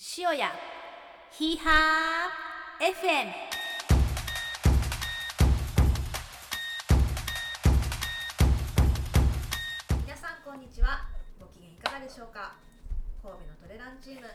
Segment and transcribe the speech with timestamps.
[0.00, 0.50] 塩屋
[1.32, 3.32] ヒーハー FM
[10.06, 11.04] 皆さんこんにちは。
[11.38, 12.56] ご機嫌いかがでしょうか？
[13.22, 14.26] 神戸のトレランチーム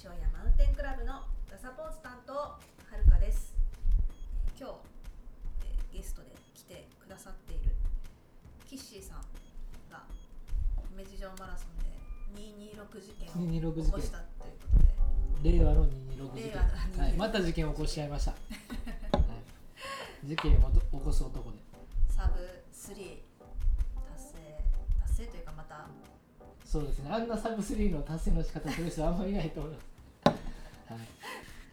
[0.00, 2.58] 塩屋マウンテンクラブのガサポーツ担当は
[2.96, 3.52] るかです。
[4.56, 4.74] えー今日、
[5.64, 7.72] えーゲストで来てくださっている
[8.68, 9.20] キッシーさん
[9.90, 10.04] が
[10.90, 11.90] 姫路城マラソンで
[12.78, 13.32] 226事件を
[13.74, 14.89] 226起こしたということで
[15.42, 15.90] 令和の226
[16.36, 18.36] 事件、令和の226はい、また事件を起こしちゃいました、は
[20.24, 21.58] い、事件を起こす男で。
[22.08, 22.40] サブ
[22.72, 22.96] 3達
[24.18, 24.36] 成
[25.00, 25.86] 達成というかまた。
[26.64, 27.10] そうですね。
[27.10, 29.84] あんなサブ3の達成の仕方する人あんまりいないと思います、
[30.92, 30.98] はい、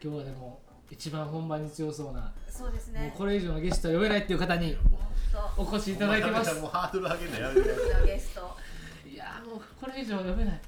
[0.01, 3.01] 今日はでも一番本番に強そうな、そうですね。
[3.01, 4.77] もうこれ以上のゲストは呼べないっていう方に
[5.31, 6.55] とお越しいただいてます。
[6.61, 7.69] もうハードル上げるのやめて。
[8.05, 8.57] ゲスト。
[9.05, 10.61] いやーもうこれ以上呼べない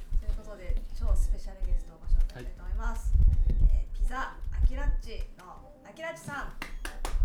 [4.09, 5.45] ザアキラッチの
[5.87, 6.35] アキラッチさん。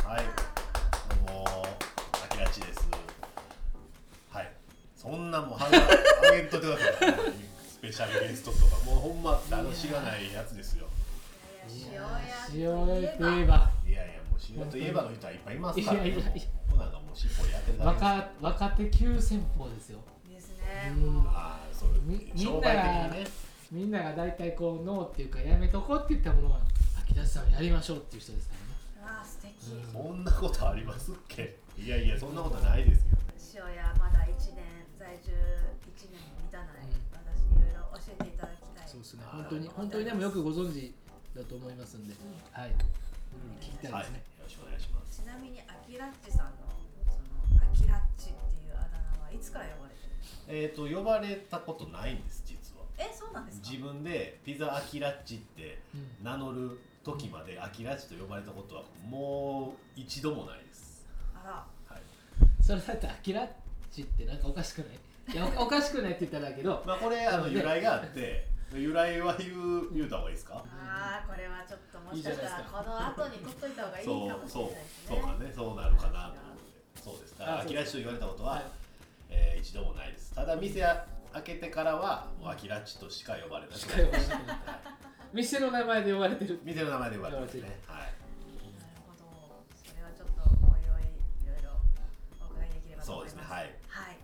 [0.07, 0.25] はい。
[1.27, 1.65] どうも
[2.13, 2.87] あきらちです。
[4.29, 4.53] はい。
[4.95, 7.33] そんなもうハードル上げんとってください。
[7.67, 10.89] スペシャルゲストとかもうほんまあの知らないやつですよ。
[11.71, 12.21] いや
[12.53, 13.71] 塩いや屋塩といえば。
[13.89, 15.97] いやいやもう仕事といえばの人はいっぱいいますから。
[15.97, 16.25] いやいやいや
[16.69, 18.05] もうなんかもう尻尾やってるだけです。
[18.05, 20.01] 若若手急先鋒ですよ。
[20.29, 21.21] ですね、うん。
[21.29, 21.89] ああそう。
[22.05, 23.25] みみん商なね
[23.75, 26.61] みんなが大体こうノーっていうかやめとこうって言ったものは
[27.03, 28.55] 秋田さんやりましょうっていう人ですか
[29.03, 29.15] らね。
[29.17, 29.93] わあ素敵、うん。
[29.93, 31.57] そんなことありますっけ？
[31.77, 33.17] いやいやそんなことないですけど
[33.67, 33.67] ね。
[33.69, 37.03] 塩屋まだ1年在住1年も満たない、うん。
[37.19, 38.89] 私にいろいろ教えていただきたい。
[38.89, 39.25] そうですね。
[39.27, 40.95] 本当に本当にでもよくご存知
[41.35, 42.15] だと思いますんで、
[42.53, 42.71] はい。
[42.71, 42.87] いろいろ
[43.59, 44.81] 聞きたいはいよですね、ろしくお願い。
[44.81, 46.71] しますちなみにアキラッチさんの
[47.11, 47.19] そ
[47.59, 50.47] のアキラッチっていうあだ名はいつから呼ばれてるんですか？
[50.47, 52.64] えっ、と呼ばれたことないんです実は
[52.99, 53.69] えそうなんですか？
[53.71, 56.25] 自分でピザアキラッチってうん。
[56.25, 61.95] 名乗る時までアキラッチと呼ばれたことはもう一度もないです、あら。
[61.95, 62.03] はい。
[62.63, 63.49] それだってアキラッ
[63.93, 65.35] チってなんかおかしくない？
[65.35, 70.65] いやおおかしくないって言ったらだけどまあ、これあの由来があって由来は言う言うた方がいいですか？
[70.71, 75.33] あーこれはちょっともしかしたらこの後に取っといた方がいいかそうもしそうれないですねそうか。
[75.45, 76.57] ねそうなるかなと思っ
[76.95, 78.63] てそうですだからあアキラッチと言われたことは、はい
[79.31, 80.83] えー一度もないですただ店
[81.35, 83.79] 開けてからはもうアキラッチとしか呼ばれない。
[83.79, 84.29] しか呼ばれない。
[84.29, 84.45] はい
[85.35, 86.61] 店の名前で呼ばれてる。
[86.63, 87.63] 店の名前で呼ばれてますね。
[87.89, 87.99] はい。
[87.99, 89.67] なるほど。
[89.75, 91.11] それはちょっとおいおい
[91.43, 91.75] いろいろ
[92.39, 93.35] お伺いできればとそう思います。
[93.35, 93.51] ですね。
[93.51, 93.75] はい。
[93.91, 94.19] はい。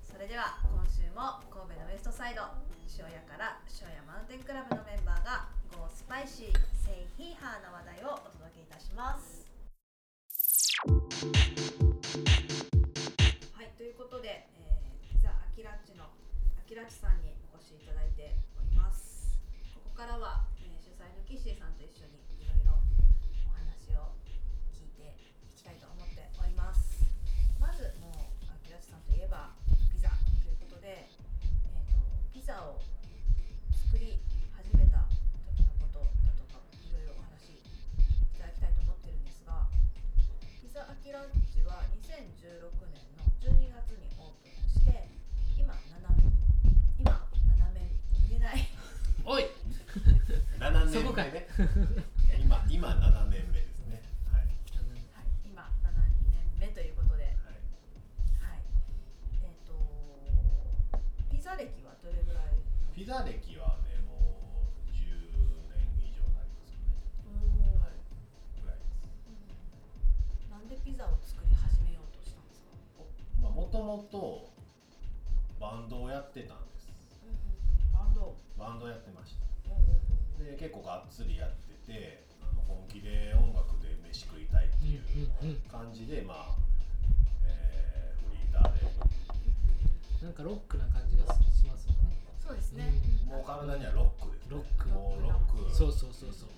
[0.00, 2.48] それでは今週も神戸のウエストサイド
[2.96, 9.46] 塩屋から塩屋マウンテンクラブのメンバーが Go スパイシーセイヒーハーな話題をお届けいたします
[16.78, 19.34] アキラッチさんにお越しいただいております。
[19.74, 25.10] ここからは、えー主催のキッシーさんと一緒にいろいろお話を聞いて
[25.42, 27.02] いきたいと思っております。
[27.58, 29.58] まずもうアキラッチさんといえば
[29.90, 31.10] ピザということで、
[31.66, 31.98] えー、と
[32.30, 32.78] ピザを
[50.88, 51.24] 7そこか。
[51.26, 51.46] い年目ね
[52.40, 54.02] 今今7年目ですね。
[54.32, 55.92] はい、はい、今7
[56.60, 57.34] 年目ということで、はい、
[58.40, 58.62] はい。
[59.42, 59.72] えっ、と
[61.30, 62.56] ピザ歴はどれぐらい？
[62.94, 65.04] ピザ歴はねもう10
[65.76, 66.96] 年以上になりますよね。
[67.26, 67.80] うん。
[67.80, 67.92] はい
[68.62, 72.72] ぐらいですなんでピザを作り始めようとしたんですか？
[73.42, 74.48] まあもともと
[75.60, 76.88] バンドをやってたんです。
[77.92, 78.36] バンド。
[78.56, 79.42] バンドやってました。
[79.42, 79.47] うんうん
[80.48, 82.24] で結構がっつりやってて
[82.66, 85.02] 本気で音楽で飯食いたいっていう
[85.42, 85.60] うんうんうん。
[85.68, 86.56] 感じでまあ、
[87.44, 88.88] えーフリーターで。
[90.24, 92.16] なんかロックな感じがしますもんね。
[92.40, 92.92] そうですね。
[93.26, 94.88] もう体にはロックです、ね、ロック。
[94.88, 95.74] もうロック。
[95.74, 96.48] そうそうそうそう、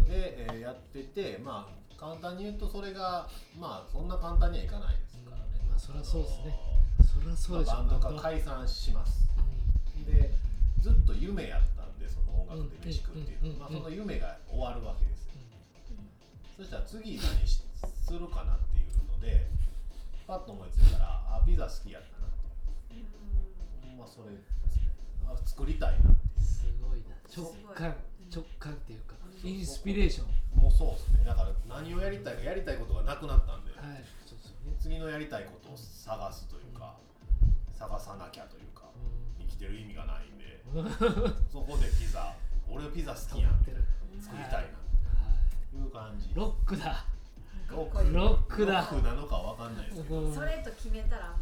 [0.00, 0.04] うん。
[0.08, 3.28] で、えーやっててまあ簡単に言うとそれが
[3.58, 6.56] まあそんな簡単にはいかないですからね、まあそりゃそうですね。
[6.98, 9.28] あそりゃそうでしょのまあバンドがい、解散します。
[10.02, 10.32] うで
[10.80, 15.30] ずっと夢やったんでその音楽で飯食うっていう、うんまあ、その夢が終わるわけです。
[15.30, 15.38] よ、
[16.58, 17.62] そしたら次何し
[18.02, 19.46] するかなっていうので
[20.26, 22.50] パッと思いついたらあピザ好きやったなと
[22.90, 23.94] う。
[23.94, 23.98] ん。
[23.98, 24.50] まあそれです
[24.82, 24.90] ね。
[25.30, 27.14] あ作りたいなってんすごいな。
[27.30, 27.94] 直感
[28.34, 29.48] 直感っていうかうん。
[29.48, 30.60] インスピレーション。
[30.60, 31.24] もうそうですね。
[31.24, 34.04] だから何をやりたいかやりたいことがなくなったんで、はい。
[34.26, 34.38] そう
[34.80, 36.98] 次のやりたいことを探すというか、
[37.72, 38.90] 探さなきゃというか。
[38.96, 39.21] う生
[39.52, 40.44] きてる意味がないんで
[40.80, 40.84] ん
[41.50, 42.34] そこでピザ
[42.68, 43.76] 俺ピザ好きやん止まってる
[44.20, 44.72] 作りたいなはい
[45.72, 46.30] という感じ。
[46.34, 47.04] ロックだ。
[47.68, 48.10] ロックだ。
[48.12, 50.20] ロックなのかわかんないですけど。
[50.20, 50.34] うん。
[50.34, 51.38] それと決めたらも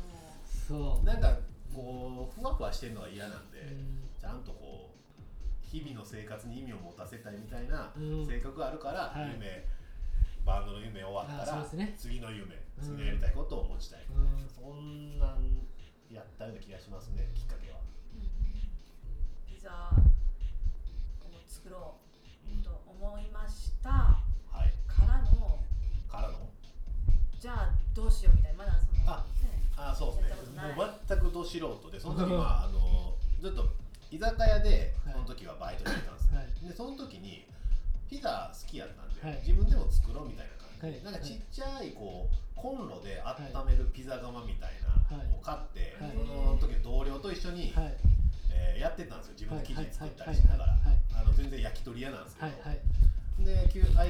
[0.68, 1.04] そう。
[1.04, 1.36] なんか
[1.74, 4.00] こうふわふわしてるのが嫌なんで、うん。
[4.20, 8.26] ちゃんとこう日々の生活に意味を持たせたいみたいなうん。
[8.26, 9.32] 性格があるから、はい。
[9.34, 9.66] 夢
[10.46, 11.94] バンドの夢終わったら、ですね。
[11.98, 12.84] 次の夢うん。
[12.84, 14.48] 次のやりたいことを持ちたい、うん。
[14.48, 15.66] そんなん
[16.08, 17.80] やったような気がしますねきっかけは、う
[19.60, 22.00] ピザを作ろ
[22.48, 23.90] うと思いました。
[23.90, 24.72] はい。
[24.88, 25.60] からの
[26.08, 26.48] からの？
[27.38, 30.62] じゃあどうしようみたいなまだそのあねあそうですね。
[30.74, 33.68] もう全くど素人でその時はあのずっと
[34.10, 35.12] 居酒屋ではい。
[35.12, 36.48] その時はバイトしてたんですよ、はい。
[36.66, 37.44] でその時に
[38.08, 39.44] ピザ好きやったんで、はい。
[39.46, 41.12] 自分でも作ろうみたいな感じで、はい。
[41.12, 44.72] なんかちっちゃいこうコンロで温めるピザ窯みたい
[45.12, 46.16] なのを買って、はい。
[46.16, 47.92] その時の同僚と一緒に、はい
[48.60, 49.34] えーやってたんですよ。
[49.34, 50.76] 自分で生地作ったりしながら。
[51.36, 52.80] 全然焼き鳥屋なんですけど、はいはい。
[53.40, 54.04] で休空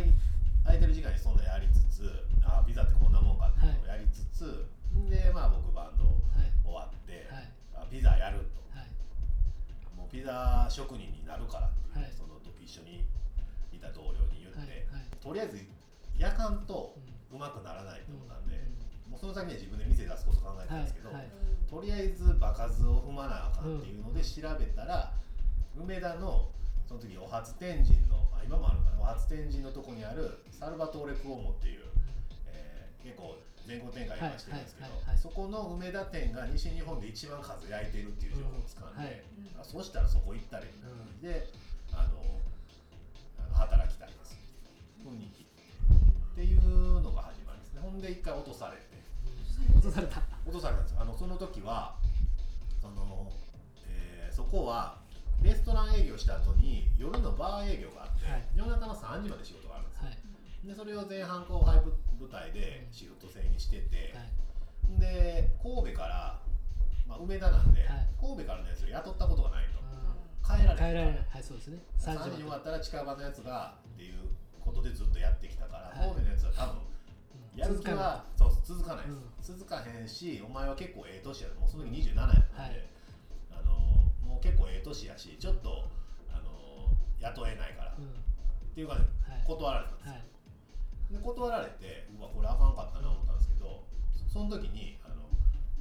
[0.75, 2.11] いてる時間にそんなやりつつ
[2.43, 4.67] あピザってこんなもんかっていうのをやりつつ、
[5.09, 6.11] でまあ僕バンドは
[6.43, 6.51] い。
[6.65, 7.51] 終わって、はい。
[7.75, 8.63] あピザやると。
[8.75, 8.91] はい。
[9.97, 12.13] もうピザ職人になるからっていう、はい。
[12.13, 13.07] その時一緒に
[13.73, 14.69] いた同僚に言って、はい。
[14.91, 15.07] はい。
[15.23, 15.63] とりあえず
[16.19, 16.99] 焼かんと
[17.31, 18.59] うまくならないと思ったんで、
[19.11, 21.31] もうその先には自分で店出すこと考えてたんですけど、はいはい。
[21.69, 25.13] とりあえず場数を踏まなあかんっていうので調べたら、
[25.77, 26.49] 梅田の
[26.87, 31.85] その時お初天神のあ今もあるのかなお初天神のとこにあるサルバトーレ・クオモっていう、
[32.47, 33.37] えー結構
[33.67, 39.05] 全国展開今してるんですけど、そこの梅田店が西日本で一番数焼いてるっていう情報をつかんで、うん。
[39.05, 39.23] はい
[39.61, 40.89] あそうしたらそこ行ったらいいな
[41.21, 41.47] で
[41.93, 42.41] あの
[43.39, 44.37] あの働きたいです。
[45.05, 45.47] 雰囲気っ
[46.35, 47.81] ていうのが始まりですね。
[47.83, 48.90] ほんで一回落とされて
[49.75, 50.23] 落とされた。
[50.47, 50.93] 落とされたんです。
[50.93, 51.97] よあのその時は
[52.81, 53.31] その、
[53.89, 54.99] えーそこは
[55.43, 58.45] レストラン営業した後に夜のバー営業があって、はい。
[58.55, 60.69] 夜中の3時まで仕事があるんですよ、はい。
[60.69, 65.01] でそれを前半後輩部部隊でシフト制にしてて、はい。
[65.01, 66.41] で神戸から、
[67.09, 68.09] まあ、梅田なんで、はい。
[68.21, 70.61] 神戸からのやつを雇ったことがないと、うん。
[70.61, 71.27] 帰られ帰られない。
[71.29, 71.79] はいそうですね。
[71.99, 74.29] 3 3時時終わったら近場のやつがっていう
[74.61, 76.09] ことでずっとやってきたから、はい。
[76.13, 76.90] 神戸のやつは多分
[77.61, 79.07] やる気はそう続かない。
[79.07, 79.13] で
[79.43, 82.89] す、続かへんしお前は結構ええ年やもうその時27やったんで、はい。
[83.53, 83.73] あの
[84.25, 85.85] もう結構ええ年やしちょっと
[86.33, 86.89] あの
[87.21, 88.75] 雇えないから、っうん。
[88.75, 89.45] ていうかねはい。
[89.47, 90.25] 断られたんですよ、はい。
[91.13, 93.85] で断られてうわこれあかんかったな思ったんですけど
[94.15, 95.29] そその時にあの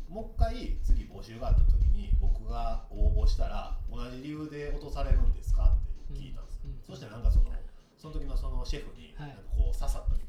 [0.09, 5.77] もう一回次募集があった時に僕が応募したら同じ理由で落とされるんですか
[6.11, 6.71] って聞いたんです、うん。
[6.71, 6.77] うん。
[6.83, 7.45] そしたらなんかその
[7.95, 10.28] その時のそのシェフにはないんかこう刺さったみたいで、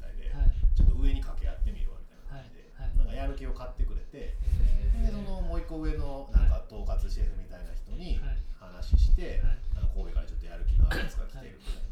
[0.75, 2.95] ちょっと上に掛け合ってみるわみたいな感じで、はい。
[2.97, 5.05] なんかやる気を買ってくれて、えー。
[5.05, 8.39] でそのもう一個上のなんか統括シェフみたいな人にはい。
[8.59, 9.59] 話して、はい。
[9.77, 11.91] あの神戸からちょっとやる気のあるやつが来てるみたいな。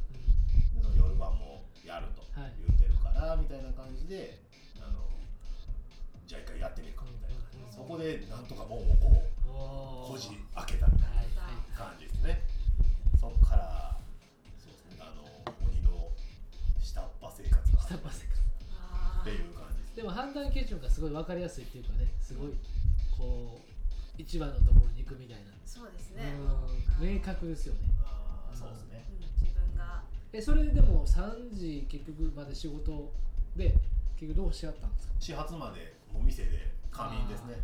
[0.79, 2.53] でその夜晩もやるとはい。
[2.63, 4.39] 言ってるからみたいな感じで
[4.79, 5.03] あの
[6.25, 7.41] じゃあ一回やってみるかみたいな。
[7.67, 7.73] うん。
[7.73, 12.41] そこでなんとか門をこうこじ開けたみたいな感じですね。
[13.19, 13.98] そっから
[17.97, 22.53] 端生活が下っていう感じですでも判断基準がすごい分かりやすいっていうかねすごい
[23.17, 26.33] こう一番のところに行くみたいな、そうですね。
[26.99, 27.79] うん明確ですよね。
[28.03, 29.05] あーそうですね。
[29.11, 29.19] うん。
[29.41, 30.03] 自分が。
[30.33, 33.13] えそれでも3時結局まで仕事
[33.55, 33.73] で
[34.19, 35.13] 結局どうし合ったんですか？
[35.19, 37.55] 始発までもう店で仮眠ですね。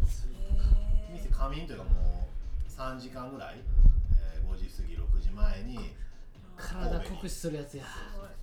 [1.11, 2.29] 店仮眠というかも
[2.65, 3.57] う3時間ぐらい、
[4.13, 5.91] えー5時過ぎ6時前に
[6.55, 7.83] 体酷使するやつや。
[7.83, 8.34] すごいうん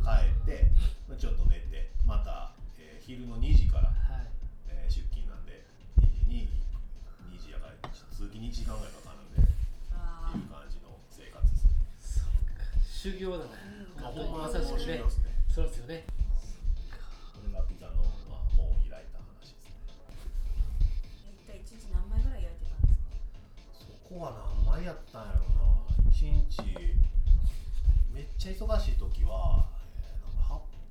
[0.00, 0.70] 帰って
[1.18, 4.26] ちょっと寝てまた、えー昼の2時から、はい。
[4.68, 5.64] えー出勤なんで
[6.00, 6.48] 2時に
[7.30, 9.52] 2時やから通勤に1時間ぐらいかかるんでって
[9.94, 11.56] あいう感じの生活で
[12.00, 12.54] すそうか。
[12.84, 13.50] 修行だね
[13.96, 15.02] うんまあ、ほんままさしくね。
[15.52, 16.04] そうですよね。
[17.34, 19.74] これがピザの、まあ、門を開いた話ですね。
[21.26, 23.90] ー一体一日何枚ぐらい焼いてたんですか？
[23.90, 26.10] そこは何枚やったんやろな。
[26.14, 26.62] 1日
[28.12, 29.66] めっちゃ忙しい時は、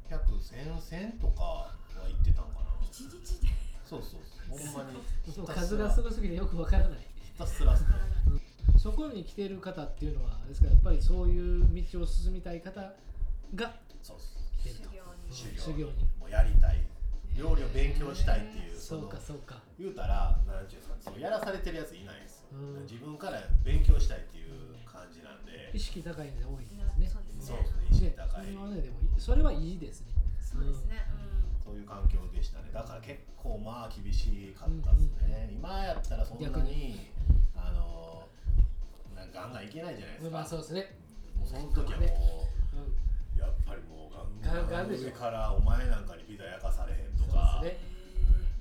[0.09, 1.73] 客千千とかは
[2.07, 2.73] 行ってたんかな。
[2.81, 3.47] 一日で。
[3.85, 4.73] そうそうそう。
[4.73, 4.99] ほんまに
[5.47, 6.99] 数がすごすぎてよくわからない。
[7.23, 7.77] ひたすら。
[7.77, 7.89] すね
[8.77, 12.81] そこに来てる方っていうのはですからやっぱりそういう道を進みたい方
[13.53, 13.73] が
[14.57, 14.89] 来てると。
[15.29, 15.53] 修行。
[15.53, 15.59] に。
[15.59, 16.88] 修行にもうやりたい。
[17.39, 19.55] 料理を勉強したいっていうそうのかそうか。
[19.79, 22.83] 言うたらなんていうんですかそのやらされてるやついないんですよ、うん。
[22.83, 27.07] 自分から勉強したいっていう感じなんで、意識高いんで多いですね。
[27.39, 28.45] そうですね意識ね高い。
[28.45, 30.07] それはねでもいいそれはいいですね。
[30.41, 31.07] そうですね。
[31.63, 32.69] そういう環境でしたね。
[32.73, 37.07] だから結構まあ厳しかったですね、今やったらそんな逆に。
[37.55, 38.27] あの
[39.15, 40.99] なんかガンガンいけないじゃないですか、まあそうですね。
[41.45, 42.47] その時はも
[43.35, 47.77] うやっぱりもうガンガンガンガン上からお前なんかにピザ焼かされへんとか、ね。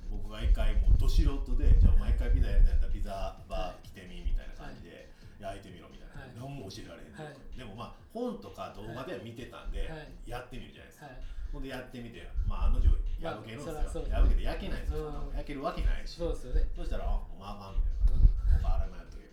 [0.09, 5.09] 僕が一回もうど素人でじゃあお前一回ピザやりたいんだったらピザバー来てみみたいな感じで
[5.39, 6.33] 焼いてみろみたいな、はい。
[6.35, 7.57] 何も教えられへんはい。
[7.57, 10.09] でもまあ本とか動画では見てたんで、はい。
[10.25, 11.21] やってみるじゃないですか、はい。
[11.53, 12.89] ほんでやってみてまあ案の定
[13.21, 15.35] 破けるんですよ、破けて焼けないんですよ、うん。
[15.35, 16.17] 焼けるわけないし。
[16.17, 16.67] そうですよね。
[16.75, 18.69] そしたらあもうあかんみたいな。
[18.69, 19.25] 他洗いまやっとけ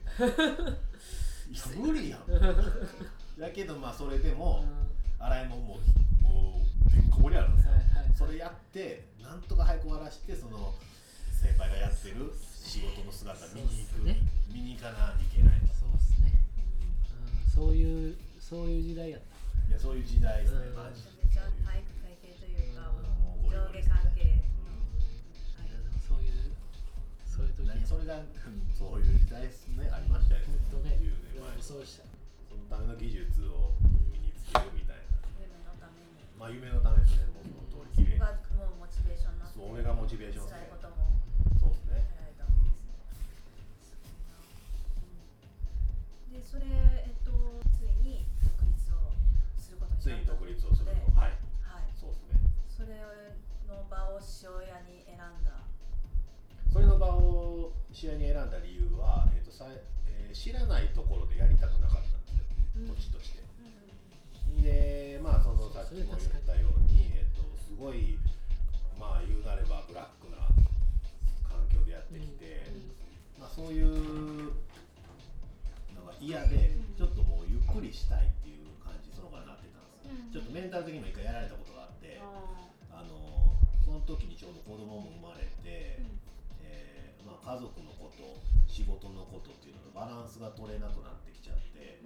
[1.47, 2.27] いや無理やん。
[3.41, 4.65] だけどまあそれでも、
[5.19, 5.81] 洗い物も
[6.23, 10.73] もうてんこ盛りあるんですよ、はいはいそれやってなんとか早く終わらしてその
[11.37, 14.17] 先輩がやってる仕事の姿見に行く、ね
[14.49, 16.33] 見に行かないといけないとそうですね、
[17.13, 19.37] うん、そういうそういう時代やった
[19.69, 23.05] いやそういう時代ですね、うんマジで体育会系というか、も
[23.45, 24.41] う上下関係い
[25.69, 26.57] やでもそういう
[27.29, 30.97] そういう時それがうんそういう時代ですねありましたよね本当ね
[31.61, 32.07] そうした
[32.47, 33.75] そのための技術を
[34.15, 34.86] 身につけるみたいな
[36.39, 40.97] まあ夢のためですねもうその通り綺がもうモチベーションになってそれがモチベーションですね辛いことも
[41.61, 41.97] そうですね。
[41.97, 42.73] やられたんですね
[46.29, 46.67] うんでそれ
[47.07, 47.33] えっと
[47.73, 49.11] ついに独立を
[49.57, 50.93] することになったついに独立をすると。
[50.93, 51.37] ではい。
[51.61, 51.93] はい。
[51.99, 52.29] そうですね。
[52.69, 53.33] それ
[53.67, 55.65] の場を塩屋に選んだ。
[56.71, 59.67] それの場を試合に選んだ理由は、えーとさ
[60.05, 62.45] えー知らないところでやりたくなかったんですよ、
[62.77, 62.87] うん。
[62.89, 63.46] 土地として。
[64.55, 68.19] うんで、まあ、そのさっきも言ったように、えー、とすごい、
[68.99, 70.47] まあ、言うなればブラックな
[71.43, 72.67] 環境でやってきて、
[73.39, 74.53] まあ、そういう
[75.95, 80.15] のが嫌で、ちょっともうゆっくりしたいっていう感じ、そのからなってたんですよ。
[80.15, 86.03] うんちょっとメンタル的にも一回やられたことがあって、ああのその時にちょうど子供も生まれて、
[86.63, 92.03] えーまあ、家族のこと仕事のことっていうのとバランスが取れなくなってきちゃって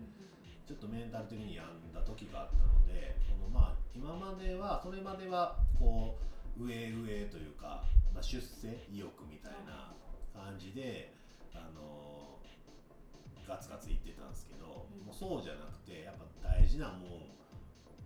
[0.70, 6.14] ちょっとメンタル的に病んだ時があったのでそのまあ今まではそれまではこ
[6.54, 7.82] う上上というか、
[8.14, 9.90] まあ、出世意欲みたいな
[10.30, 11.14] 感じで、
[11.54, 12.38] あの
[13.48, 17.34] ガツガツいってたんですけど、もうそうじゃなくてやっぱ大事なもん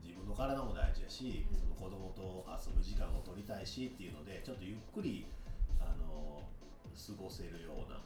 [0.01, 5.27] 自分の体も大事やし、うんその子供と遊ぶ時間を取りたいしっていうのでちょっとゆっくり、
[5.81, 6.41] あの
[6.97, 8.01] 過ごせるような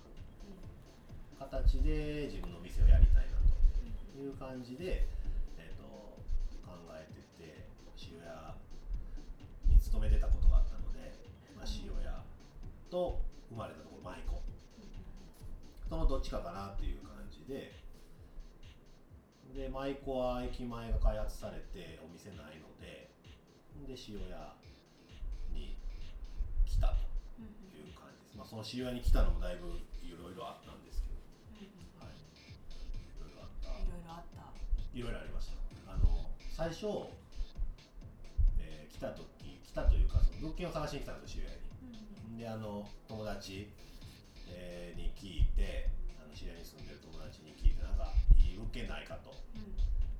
[1.38, 3.27] 形で自分の店をやりたい
[4.18, 5.06] いう感じで、
[5.56, 5.86] えー、と
[6.66, 7.68] 考えてて
[8.10, 8.54] 塩屋
[9.66, 11.14] に勤めてたことがあったので、
[11.56, 12.24] まあ、塩屋
[12.90, 14.38] と生まれたところ舞妓。
[15.88, 17.78] そのどっちかかなっていう感じで。
[19.54, 23.08] で舞妓は駅前が開発されてお店ないので
[23.86, 24.54] で塩屋
[25.54, 25.78] に
[26.66, 26.94] 来たと
[27.72, 30.87] いう感じです、まあ、その塩屋に来たのもだいぶいろいろあったんで
[34.98, 35.94] いろいろありました。
[35.94, 37.06] あの最初、
[38.58, 39.30] えー来た時
[39.62, 41.46] 来たというかその物件を探しに来たんですよ
[42.34, 42.42] 塩屋に。
[42.42, 43.70] であの友達、
[44.50, 45.86] えーに聞いて
[46.18, 48.10] あの知り合いに住んでる友達に聞いてなんか
[48.42, 49.30] いい物件ないかと。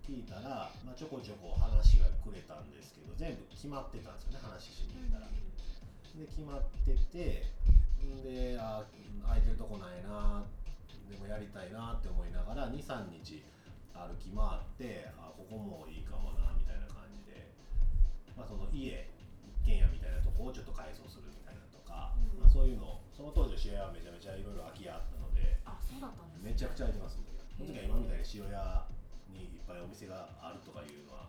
[0.06, 5.28] 聞いたら、まあ、ちょこちょこ話がくれたんですけど全部決まってたんですよね話しに行ったら。
[5.28, 7.44] で決まってて
[8.00, 8.87] んであ
[9.26, 10.47] 空いてるとこないな
[11.11, 13.42] でもやりたいなって思いながら23日
[13.99, 17.50] 歩き回ってあここもいいかもなみたいな感じで、
[18.38, 19.11] まあ、その家
[19.43, 22.38] 一軒家みたいなとこをちょっと改装するみたいなとか、うん。
[22.38, 26.55] まあ、そういうのその当時の塩屋はめちゃめちゃいろいろ空き家あったのであそうだったんですね。
[26.55, 28.87] めちゃくちゃ空いてますんでその時は今みたいに塩屋
[29.35, 31.26] にいっぱいお店があるとかいうのは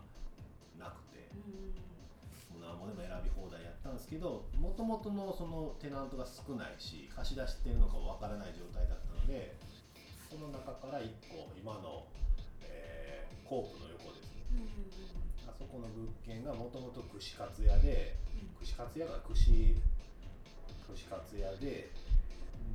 [0.78, 1.26] なくて。
[1.34, 1.90] うん
[2.50, 9.54] もう何もでも選び放題やったんですけどもともとのそのテナントが少ないし貸し出してるのかわからない状態だったので
[10.26, 12.29] その中から1個今の、えー
[13.50, 14.22] コープの横で。
[14.22, 18.14] すねうんうんあそこの物件がもともと串カツ屋で
[18.62, 19.74] 串カツ屋が串
[20.86, 21.90] 串カツ屋で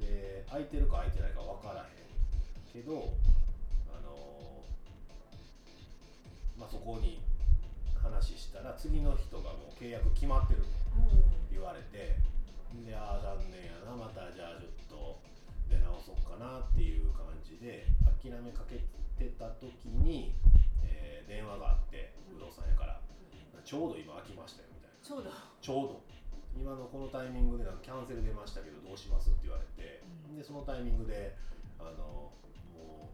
[0.03, 3.15] で空いてるか空いてないか分からへんけど
[3.87, 7.21] あのーまあそこに
[7.95, 10.67] 話したら次の人がもう契約決まってると
[10.99, 11.55] うん。
[11.55, 12.19] 言われて
[12.85, 15.19] でああ残念やなまたじゃあちょっと
[15.71, 17.87] 出直そうかなっていう感じで
[18.21, 18.75] 諦めかけ
[19.17, 20.64] てた時に、えー
[21.27, 23.01] 電話があって不動産屋から
[23.63, 24.97] ちょうど今空きましたよみたいな。
[25.01, 26.05] ちょうどちょうど。
[26.55, 29.29] 今のこのタイミングでなんかキャンセル出ましたけどどうします？
[29.29, 30.37] って言われて、うん。
[30.37, 31.35] でそのタイミングで
[31.77, 32.31] あの
[32.71, 33.11] も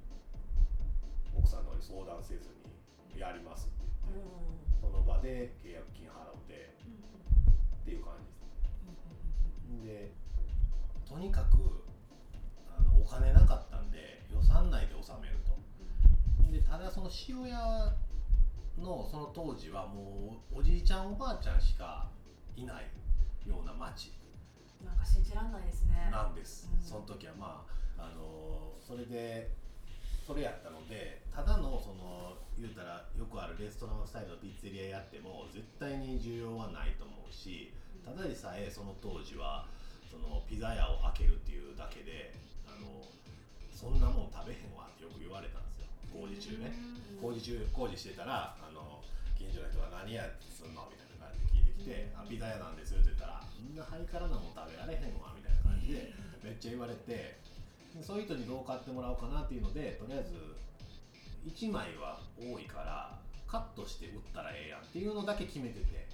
[1.35, 2.53] う奥さんの方に相談せず
[3.15, 4.29] にやりますって言って、
[4.85, 4.91] うん。
[4.91, 6.75] その場で契約金払うて。
[6.85, 7.01] うん
[7.81, 10.13] っていう感じですで
[11.09, 11.81] とにかく
[12.69, 15.40] あのお金なかったんで予算内で収める。
[15.40, 15.40] と
[16.51, 17.95] でただその塩屋
[18.77, 22.09] のその当時はもうおじいちゃんおばあちゃんしか
[22.55, 22.91] いない
[23.47, 24.13] ような町
[24.83, 26.09] なんか信じらんないですね。
[26.11, 26.81] なんです、うん。
[26.81, 27.65] その時はま
[27.97, 29.51] ああのそれで
[30.25, 37.73] それやったのでただのその言うたらよくあるレストランスタイルのピッツェリアやっても絶対に需要はないと思うし
[38.05, 39.67] ただでさえその当時は
[40.09, 42.33] そのピザ屋を開けるっていうだけで
[42.67, 43.01] あの
[43.73, 45.80] そんなもん食べへんわってよく言われたんですよ
[46.13, 46.71] 工事中ね。
[47.15, 47.21] うん。
[47.21, 49.03] 工事中工事してたらあの
[49.37, 56.13] 近所の人が「何やすんの?」みたいな感じで聞いてきて「あピザ屋なんです」って言ったら「みんなハイカラなもん食べられへんわ」みたいな感じで
[56.43, 57.39] めっちゃ言われて
[57.93, 60.55] でそういう人にどう買ってもらおうかなっていうのでとりあえず
[61.45, 66.07] 1枚は多いからカットして売ったらええやんっていうのだけ決めてて。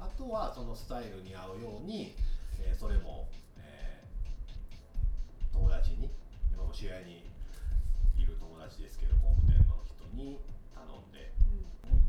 [0.00, 2.14] あとはそのスタイルに合うように、
[2.60, 6.10] えーそれも、えー友達に
[6.52, 7.27] 今も試合に
[8.58, 10.42] いる友達ですけど工務店の人に
[10.74, 11.30] 頼んで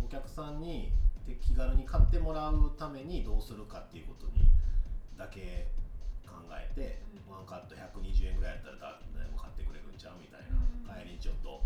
[0.04, 0.92] お客さんに
[1.28, 4.50] で気軽に買ってもらうためにどうするかっていうことに
[5.14, 5.70] だけ
[6.26, 7.34] 考えて、うん。
[7.34, 10.86] ワンカット120円ぐらいやったら誰でも買ってくれるんちゃうみたいな、うん。
[10.86, 11.62] 帰りにちょっと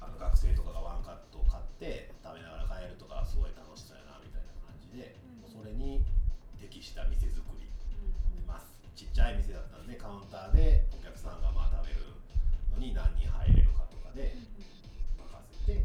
[0.00, 5.50] あの学生とかがワンカットを買って食べながら帰るとかすごい楽しそうやなみたいな感じで、うん。
[5.50, 6.00] それに
[6.56, 8.48] 適した店作りうんうん。
[8.48, 12.12] ますちっちゃい店だったんでカウンターでお客さんがまあ食べる
[12.70, 13.28] のに何人
[14.14, 14.36] で
[15.18, 15.26] 任
[15.66, 15.84] せて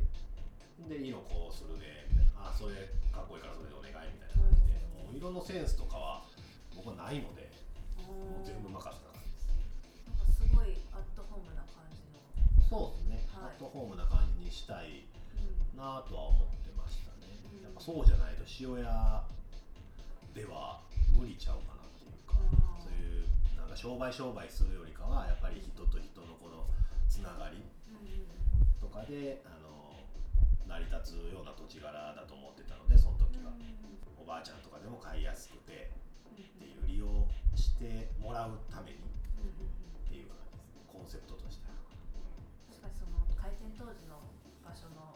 [0.87, 2.51] で色こうするでみたいな。
[2.51, 2.75] あそれ
[3.11, 4.77] かっこいいからそれでお願いみたいな感じで。
[5.03, 6.23] もう色のセンスとかは
[6.75, 7.49] 僕はないので
[8.05, 9.09] もう全部任せた。
[9.09, 9.49] 感じです
[10.05, 12.21] なんかすごいアットホームな感じの、
[12.69, 13.57] そうですね、はい。
[13.57, 15.07] アットホームな感じにしたい
[15.39, 15.79] うん。
[15.79, 19.25] なとは思ってましたね、うんやっぱそうじゃないと塩屋
[20.33, 20.81] では
[21.17, 22.37] 無理ちゃうかなっていうか、
[22.77, 23.25] そういう
[23.57, 26.69] なんか商売商売するよりかはやっぱり人と人のこの
[27.07, 28.27] つながりうん
[28.79, 30.03] とかであの
[30.67, 33.55] 成り立つような土地柄だと思ってたのでその時は、
[34.19, 35.95] おばあちゃんとかでも買いやすくて
[36.35, 37.07] っていう利用
[37.55, 40.83] してもらうためにっていう感じですね。
[40.91, 41.79] コンセプトとしては。
[42.67, 44.19] 確かにその開店当時の
[44.59, 45.15] 場所の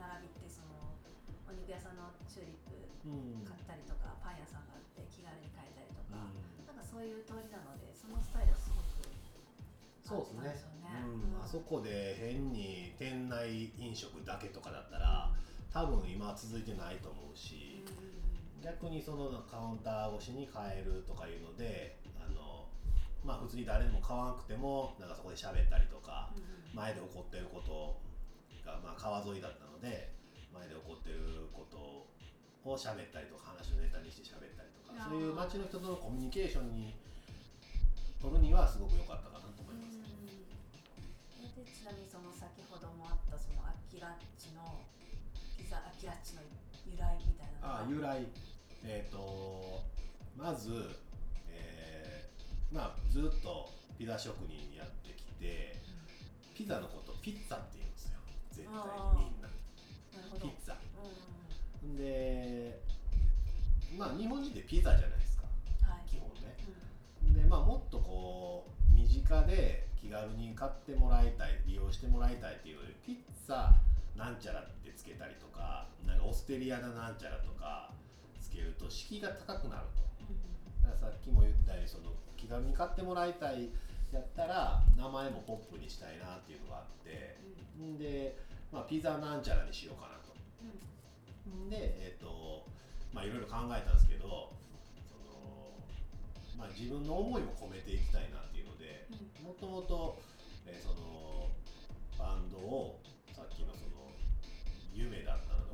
[0.00, 0.96] 並びってその
[1.44, 2.72] お肉屋さんのチューリップ
[3.06, 3.44] うん。
[3.44, 6.66] 買ったりとか、パン屋さんがあって気軽に買えたりとか、うん。
[6.66, 8.96] なんかそういう通りなのでそのスタイルはすごく
[10.06, 11.42] そうですねうん。
[11.42, 15.30] あそこで変に店内飲食だけとかだったら
[15.72, 17.84] 多分今は続いてないと思うし
[18.62, 22.66] 逆にそのカウンター越しに買えるとかいうのであの
[23.24, 26.32] まあ普通に誰でも買わなくてもなんかそこで喋ったりとか
[26.74, 28.00] 前で起こってること
[28.64, 30.10] が、まあ、川沿いだったので
[30.52, 32.08] 前で起こってること
[32.66, 36.96] を喋ったりとか話をネタにして喋ったりとかそういう街の人とのコミュニケーションに
[38.18, 39.45] 取るにはすごく良かったかな。
[41.56, 44.84] でちなみにその先ほどもあったそのアキラッチの
[45.56, 46.42] ピザアキラッチの
[46.84, 47.80] 由来みたいなのが。
[47.80, 48.28] あ由来。
[48.84, 49.82] えっ、と
[50.36, 50.68] まず、
[51.48, 55.80] えーまあずっとピザ職人やってきて
[56.54, 58.20] ピザのことピッツァって言うんですよ。
[58.52, 59.48] 絶対あーみんな
[60.38, 60.74] ピッツァ。
[61.84, 61.96] うん。
[61.96, 62.82] で
[63.96, 65.44] まあ日本人ってピザじゃないですか。
[65.88, 66.10] はい。
[66.10, 66.54] 基本ね。
[67.24, 67.32] うん。
[67.32, 73.74] でまあもっとこう身近で気軽に買ってもらいたい利用してもらいたいっていうのでピッツァ
[74.14, 77.90] なんちゃらってつけたりとかなんかオステリアななんちゃらとか
[78.40, 80.06] つけると敷居が高くなると。
[80.86, 83.74] だからさっきも言ったようにその気軽に買ってもらいたい
[84.14, 87.36] やったら名前もポップにしたいなっていうのがあって
[87.82, 87.98] ん。
[87.98, 88.38] で、
[88.70, 90.30] まあ、ピザなんちゃらにしようかなと。
[91.66, 91.68] ん。
[91.68, 92.62] でえっ、と
[93.12, 94.54] まあいろいろ考えたんですけど
[95.02, 95.74] その、
[96.56, 98.15] まあ、自分の思いも込めていきたい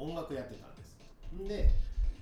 [0.02, 0.98] 音楽やってたんです。
[1.34, 1.70] んで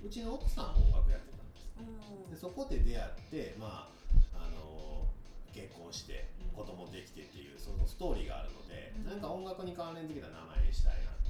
[0.05, 1.65] うちの奥さんも音楽やってたんです。
[1.79, 2.31] うん。
[2.31, 3.89] でそこで出会ってま
[4.37, 5.05] ああの
[5.53, 9.09] 結婚して子供できてっていうそのストーリーがあるので、うん。
[9.09, 11.29] なんか音楽に関連づけた名前にしたいなって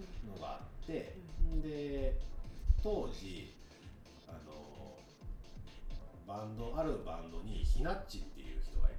[0.00, 1.16] いうのがあって、
[1.62, 2.18] で
[2.82, 3.52] 当時
[4.26, 4.96] あの
[6.26, 8.98] バンドあるバンドにひなっちっていう人がいて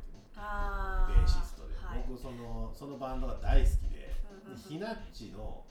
[1.13, 2.05] ベーシストで、はい。
[2.07, 4.13] 僕そのそのバンドが大好きで
[4.45, 4.61] うんうんうん。
[4.61, 5.70] でひなっちのえ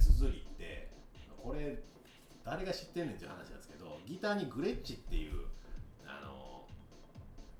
[0.00, 0.90] 綴りって
[1.42, 1.78] これ
[2.44, 5.32] 誰が知ってんねんっていう話なんですけどギターにグレッチっていう
[6.06, 6.66] あの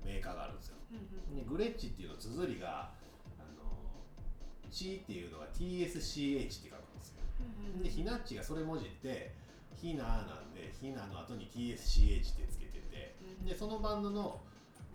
[0.05, 0.75] メーカーがあるんですよ。
[0.91, 2.91] うんうんでグレッチっていうの綴りが
[3.39, 4.03] あの
[4.69, 7.21] 「チ」っていうのが TSCH って書くんですよ。
[7.39, 9.33] うんうんでひなっちがそれ文字って
[9.75, 14.41] ひななんでひなの後に TSCH ってつけててうんでそのバンドの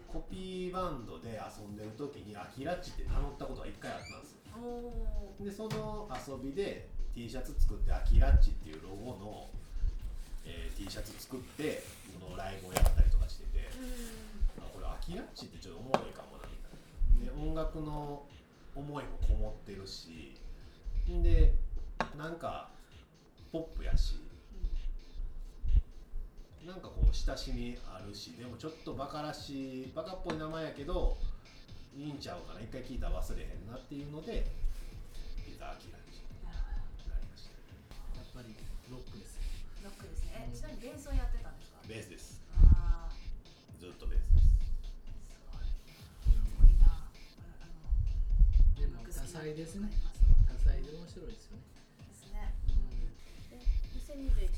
[0.07, 4.37] コピーバンドで遊んでる時にアキラッチって名乗ったことが一回あったんですよ。
[5.41, 9.49] でその遊びで T シャツ作ってアキラッチっていうロゴの、
[10.45, 11.83] えー T シャツ作って
[12.21, 13.71] そのライブをやったりとかしてて
[14.59, 14.63] うん。
[14.63, 17.33] あこれアキラッチってちょっとおもろいかもなみたいな。
[17.33, 18.23] で音楽の
[18.75, 20.37] 思いもこもってるし
[21.09, 21.55] で
[22.19, 22.69] なんか
[23.51, 24.21] ポップやし
[26.67, 31.17] なんかこう親しみあるしでもちょっとバカらしいバカっぽい名前やけど
[31.97, 34.45] いいんちゃうかな一回聞いたら忘れへんなっていうので
[35.47, 35.96] ピザアキラ
[40.47, 41.79] えちなみにベースをやってたんですか？
[41.89, 42.41] ベースです。
[42.63, 43.13] ああ
[43.81, 44.47] ずっとベースです。
[45.35, 45.67] すごい。
[45.67, 47.11] かっこいいなあ
[47.67, 49.91] のでも多彩ですね
[50.49, 51.63] 多彩で面白いですよね。
[52.07, 52.55] ですね。
[53.51, 53.59] で、
[53.99, 54.56] 2021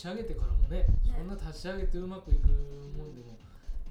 [0.00, 2.48] ち上げてからもねそんな立ち上げてうまくいく
[2.96, 3.36] もんでも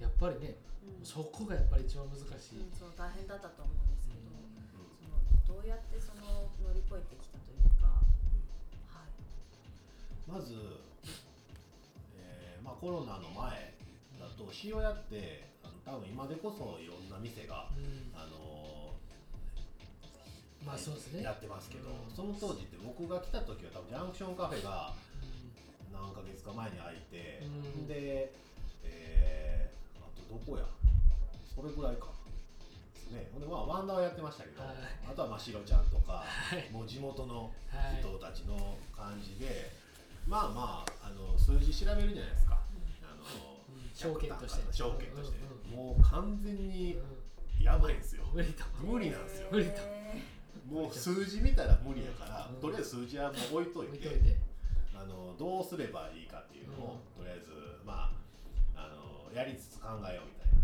[0.02, 0.58] やっぱりね
[0.90, 4.58] うん、そこがやっぱり一番難しい、うんそう大変だったと思うんですけど、うん。
[4.66, 8.02] そのどうやってその乗り越えてきたというか、
[8.90, 9.14] はい。
[10.26, 10.82] まず、
[12.18, 13.78] えーまあ、コロナの前
[14.18, 18.10] だと塩屋ってあの多分今でこそいろんな店が、うん。
[18.18, 18.98] あの
[20.66, 21.24] まあそうですね。
[21.24, 25.09] やってますけど、うんその当時って僕が来た時は多分ジャンクションカフェがう
[26.00, 27.88] 何ヶ月か前に開いて、うん。
[27.88, 28.32] で、
[28.84, 30.64] えーあとどこや？
[31.44, 32.08] それぐらいか。
[32.96, 33.28] ですね。
[33.34, 34.76] ほんでまあワンダーはやってましたけど、はい。
[35.12, 36.72] あとはまあシロちゃんとか、はい。
[36.72, 39.72] もう地元のはい人たちの感じで、
[40.26, 42.58] まあまああの数字調べるじゃないですか。
[43.04, 44.64] あのうん証券として。
[44.72, 46.98] 証券として、うんもう完全に
[47.62, 48.24] やばいんですよ。
[48.34, 49.50] 無理と無理なんですよ。
[49.52, 50.22] 無理とえ
[50.68, 52.60] もう数字見たら無理やから、うん。
[52.60, 54.40] とりあえず数字はもう置いといて
[55.00, 58.12] あのどうすればいいかっていうのを、とりあえずま
[58.76, 60.60] ああのやりつつ考えようみたいな。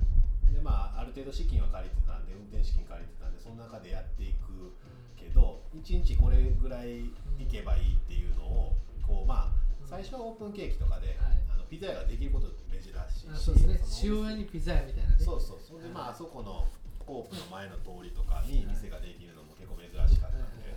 [0.51, 4.75] でまあある程度資金は借りてたんで運転資金借りてたんでその中でやっていく
[5.15, 8.75] けど1日これぐらい行けばいいっていうのを
[9.07, 9.87] こうまあうん。
[9.87, 11.39] 最初はオープンケーキとかで、はい。
[11.47, 13.79] あのピザ屋ができること珍しいしあそうですね。
[14.03, 15.17] 塩屋にピザ屋みたいなね。
[15.19, 16.67] そうそうそれでまああそこの
[16.99, 20.75] コープの前の通りとかに店ができるのも結構珍しかったんで、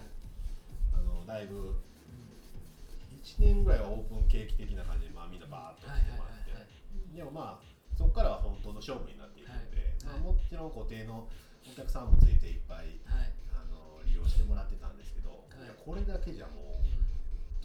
[0.93, 1.98] あのだいぶ1
[3.37, 7.65] 年ぐらいはオープンケーキ的な感じで、まあ、みんなバーッとはい来てもらって、でもまあ
[7.97, 10.23] そこからは本当の勝負になっていくので、はい。
[10.23, 11.29] まあ、もちろん固定の
[11.67, 13.35] お客さんもついていっぱいはい。
[13.53, 15.65] あの利用してもらってたんですけど、い。
[15.65, 16.87] いやこれだけじゃもう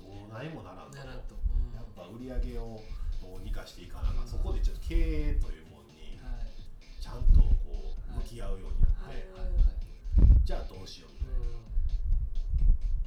[0.02, 0.97] どうないもならんと。
[0.97, 2.82] やっぱ売り上げを
[3.21, 4.28] どうにかしていかなあかん。
[4.28, 6.49] そこでちょっと経営というものにはい。
[6.97, 9.30] ちゃんとこう向き合うようになって、
[10.43, 11.12] じゃあどうしよう。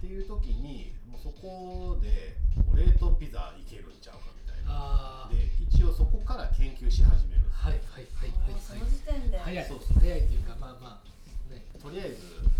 [0.06, 2.38] っていう時にもうそこで
[2.78, 5.26] 冷凍ピザいけるんちゃうかみたいな。
[5.34, 9.66] で一応そこから研究し始めるんではいはいはいはいー、その時点で、早い。
[9.66, 11.66] そうそう早いっていうかまあまあね。
[11.82, 12.54] とりあえずうん。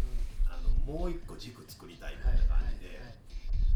[0.50, 2.98] あのもう一個軸作りたいみたはいいな感じで、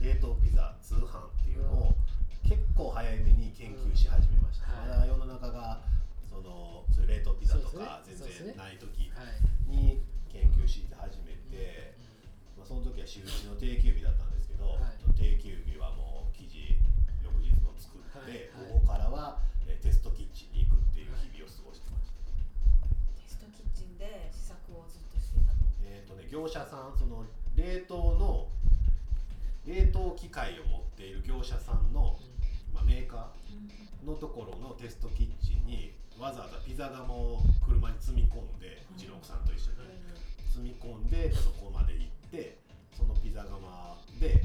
[0.02, 1.94] 冷凍ピザ通販っていうのを
[2.42, 5.78] 結構早めに研究し始めました、うんまだ世の中が
[6.26, 9.06] そのそういう冷凍ピザとか全然ない時
[9.70, 10.02] に
[10.32, 11.89] 研究し始めて、まあ、
[12.70, 15.18] その時は週1の定休日だったんですけど、はい。
[15.18, 16.78] 定休日はもう生地
[17.18, 18.70] 翌日の作って、はい。
[18.70, 18.78] はい。
[18.78, 22.22] 午後からは、えーテストキッチンに行くっていう日々を過ごしてました。
[23.18, 25.66] テストキッチンで試作をずっとしていたと。
[25.82, 27.26] えーとね、業者さんその
[27.58, 28.46] 冷凍の
[29.66, 32.22] 冷凍機械を持っている業者さんの、
[32.70, 39.90] まあ、メーカーのところのテストキッチンにわざわざピザ窯を車に積み込んでうちの奥さんと一緒に
[40.54, 42.59] 積み込んでそこまで行って
[43.30, 44.39] 膝釜で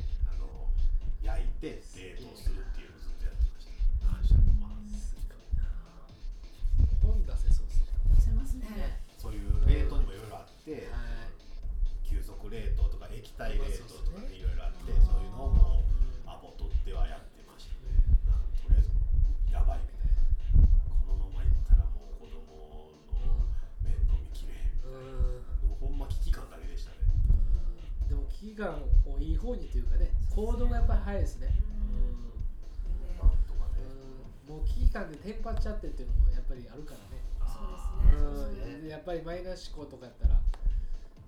[35.26, 37.26] テンパっちゃってっていうのもやっぱりあるからね。
[37.42, 38.78] そうですね。
[38.78, 40.38] うんでやっぱりマイナス思考とかやったら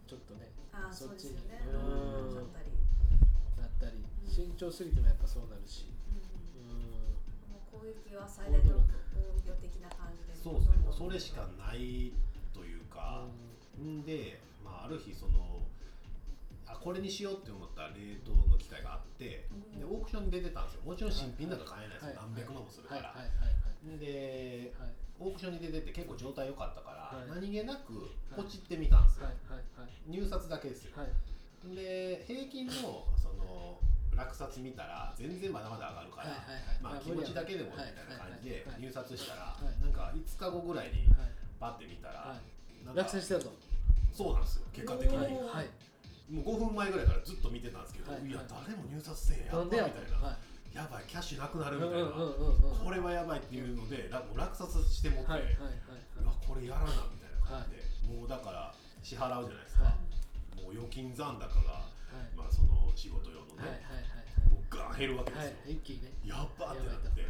[0.06, 1.66] ちょっとねあー、そっちそうですよね。
[1.66, 2.30] うん。
[2.30, 2.70] ちゃったり。
[3.58, 4.06] なったり。
[4.06, 4.30] うん。
[4.30, 5.90] 慎重すぎてもやっぱそうなるし。
[6.14, 6.22] うん。
[6.62, 7.18] うん。
[7.50, 10.38] もう攻撃は最大の防御的な感じで。
[10.38, 10.78] そうですね。
[10.86, 12.14] もうそれしかない
[12.54, 13.26] というか。
[13.82, 14.06] ん。
[14.06, 15.66] で、まあ、ある日その
[16.70, 19.80] あこれにしようって思った冷凍の機械があって、うん。
[19.82, 20.86] でオークションに出てたんですよ。
[20.86, 22.30] もちろん新品なんか買えないですよ、はい。
[22.38, 23.26] 何百万もするから、はい。
[23.26, 23.58] はい。
[23.58, 27.42] はいではいオークションに出てて結構状態良かったから、はい。
[27.42, 29.26] 何気なくポチってみたんですよ、
[30.06, 31.76] 入札だけですよ、はい。
[31.76, 32.74] で平均の
[33.18, 33.80] その
[34.16, 36.28] 落札見たら全然まだまだ上がるから、
[36.82, 39.82] まあ、気持ちだけでもみたいな感じで入札したら、はい。
[39.82, 41.34] なんか5日後ぐらいにはい。
[41.60, 42.38] パッて見たら、
[42.94, 43.50] 落選してたぞ
[44.14, 45.18] そうなんですよ結果的に、
[46.30, 49.88] もう5分前ぐらいからずっと見てたんですけど、はいい、やはい誰も入札せえやなんみたいな、
[50.22, 55.58] はいやばいキャッシュなくなるうんみたいな、これはやばいっていうので落札してもって、はいはい
[56.48, 60.00] これやらなみたいな感じで、もうだから支払うじゃないですか、は
[60.56, 62.32] もう預金残高が、はい。
[62.38, 66.14] まあ、その仕事用のはいね、はいもうガン減るわけですよ、一気にね。
[66.24, 67.26] やっばってなって、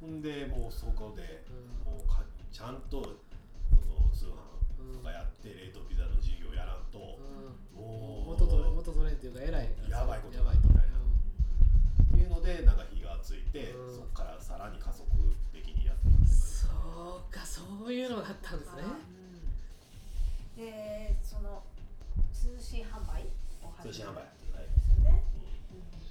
[0.00, 1.54] ほんでもうそこでと
[1.88, 2.20] もうか
[2.52, 6.98] ちゃんとその通販とかやって冷凍ピザの事業やらんと、
[7.72, 9.35] もう元取れ元取れっていう
[18.46, 18.82] ったんですね。
[20.56, 20.62] うん。
[20.62, 21.62] でその
[22.32, 23.26] 通信販売
[23.62, 25.24] を始め通信販売、はいですよね、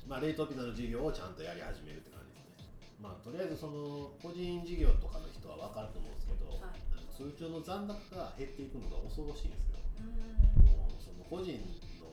[0.04, 0.10] うん。
[0.10, 2.68] まあ、冷凍ピザの事業をちゃんとやり始めるって感じですね。
[3.00, 6.84] まあとりあえずその個人事業とかの人は分かると思うんですけど、はい。
[7.16, 9.80] 通帳の残高が減っていくのが恐ろしいんですよ。
[10.04, 10.68] うん。
[10.68, 11.56] もうその個人
[12.04, 12.12] の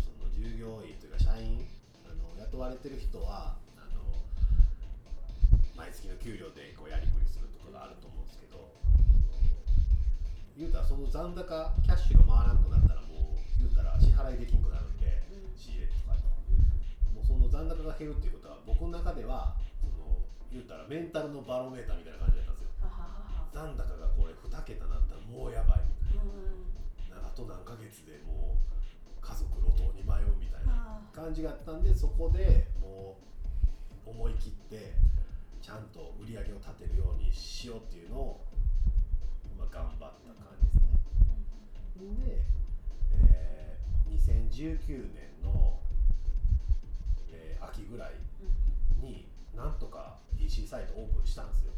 [0.00, 1.68] その従業員というか社員
[2.08, 4.00] あの雇われてる人はあの
[5.76, 8.25] 毎月の給料でこうやりくりするとかがあると思うんですけど
[10.56, 11.44] 言うたらその残高
[11.84, 15.52] キャッシュが回らなくなったらもう言うたら支払いできんくなるんでうん。
[15.52, 16.24] 仕入れとかに。
[17.12, 20.16] もうその残高が減るっていうことは僕の中ではその
[20.50, 22.88] 言うたらメンタルのバロメーターみたいな感じだったんですよ。
[23.52, 26.24] 残高がこれ2桁なったらもうやばいみたいな。
[26.24, 27.28] うん。
[27.28, 31.04] あと何ヶ月でもう家族路頭に迷うみたいなあ。
[31.12, 33.20] 感じがあったんでそこでも
[34.08, 34.96] う思い切って
[35.60, 38.45] ちゃんと売り上げを立てるようにしようっていうのを、
[39.58, 42.26] まあ、頑張った感じですね。
[42.26, 42.44] で、
[43.30, 45.80] えー2019年の、
[47.30, 51.72] えー秋ぐらいうんになんとか EC サイトオープンしたんですよ。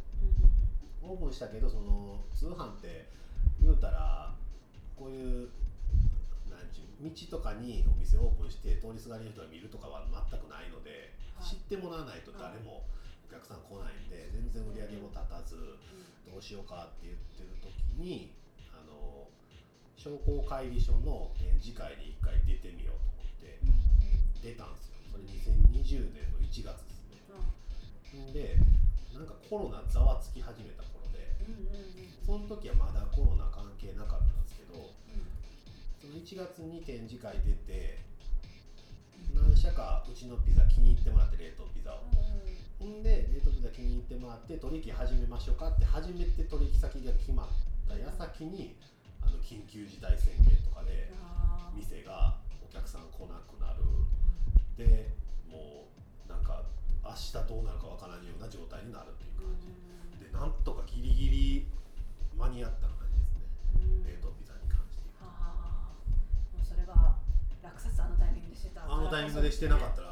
[1.02, 3.08] うんオープンしたけどその通販って
[3.62, 4.34] 言うたら
[4.96, 5.48] こういう
[6.50, 10.90] なんちゅう道とかにお店オープンして通りすがりの人が見るとかは全くないので、
[11.38, 12.82] はい知ってもらわないと誰も
[13.22, 15.78] お客さん来ないんで全然売り上げも立たず
[16.30, 18.32] どうしようかって言ってる時に
[18.72, 19.28] あの
[19.96, 23.58] 商工会議所の展示会に一回出てみようと思って
[24.42, 24.98] 出たんですよ。
[25.10, 27.18] それ2020年の1月ですね。
[28.30, 28.32] ん。
[28.32, 28.56] で
[29.16, 31.34] なんかコロナざわつき始めた頃で
[32.24, 34.94] その時はまだコロナ関係なかったんですけど
[35.98, 37.98] その1月に展示会出て
[39.34, 42.06] 何社かうちのピザ気に入ってもらって冷凍ピザを。
[42.14, 42.22] ほ
[42.84, 47.46] んで冷凍ピザ気に入ってもらって取引始めましょうかって初めて取引先が決まっ
[47.88, 48.76] た矢先に
[49.22, 51.10] あの緊急事態宣言とかで
[51.74, 53.82] 店がお客さん来なくなる。
[54.78, 55.10] で
[55.50, 55.90] も
[56.26, 56.62] うなんか
[57.02, 59.66] 明日どうなるかわからないような状態になるっていう感じ。
[60.22, 61.66] でなんとかギリギリ
[62.38, 63.42] 間に合った感じですね。
[63.74, 64.06] うん。
[64.06, 65.98] 冷凍ピザに関してはあ。
[66.54, 67.18] もうそれが
[67.58, 70.08] 落札あのタイミングでしてたあのタイミングでしてなかったら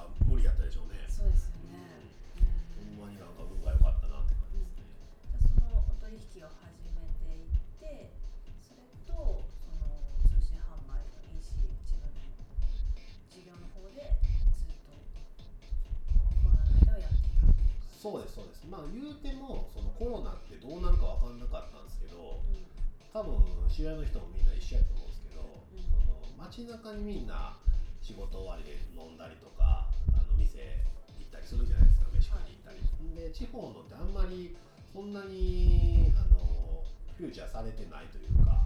[23.76, 27.60] 知り合いの人もみんな一緒やと思うんですけど、んその街中にみんな
[28.00, 30.80] 仕事終わりで飲んだりとかあの店
[31.20, 32.80] 行ったりするじゃないですか飯食いに行ったり、
[33.12, 34.56] で地方のってあんまり
[34.88, 36.88] そんなにあの
[37.20, 38.64] フューチャーされてないというか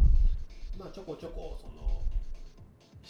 [0.79, 2.07] まあちょこちょこその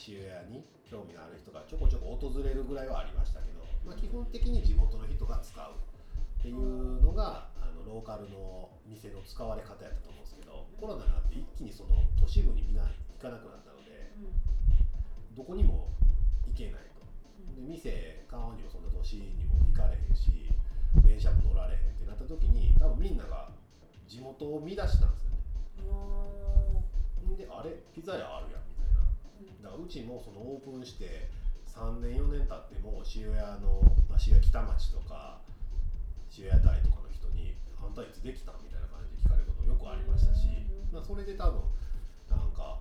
[0.08, 5.76] 塩屋に興味のある人がちょこちょこ訪れるぐらいはありましたけど、まあ、基本的に地元の人が使う
[6.40, 15.34] っていうのがあのローカルの店の使われ方やったと思うんですけどコロナになって一気にその都市部にみんな行かなくなったのでうん。
[15.36, 15.88] どこにも
[16.46, 17.06] 行けないと。
[17.54, 20.50] で店買うにもそんな都市にも行かれへんし
[21.06, 23.50] 電車も乗られへんってなった時に多分みんなが
[24.08, 25.36] 地元を見出したんですよね。
[27.36, 29.00] であれピザ屋あるやんみたいな。
[29.00, 31.30] うだからうちもそのオープンして
[31.66, 35.40] 3年4年経っても塩屋の、まあ、塩屋北町とか
[36.36, 40.48] 塩屋台とかの人に「あんたいつできた?」みたいな感じで聞かれることよくありましたし、
[40.88, 41.60] まあ、それで多分
[42.32, 42.80] なんか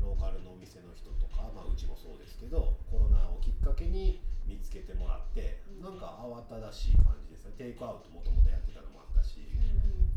[0.00, 5.82] ローカルのお店の人とか、まあ、うちもそうですけどコロナをきっかけに見つけてもらって、うん。
[5.82, 7.56] なんか慌ただしい感じですね。
[7.56, 9.40] テイクアウトもともとやってたのもあったし、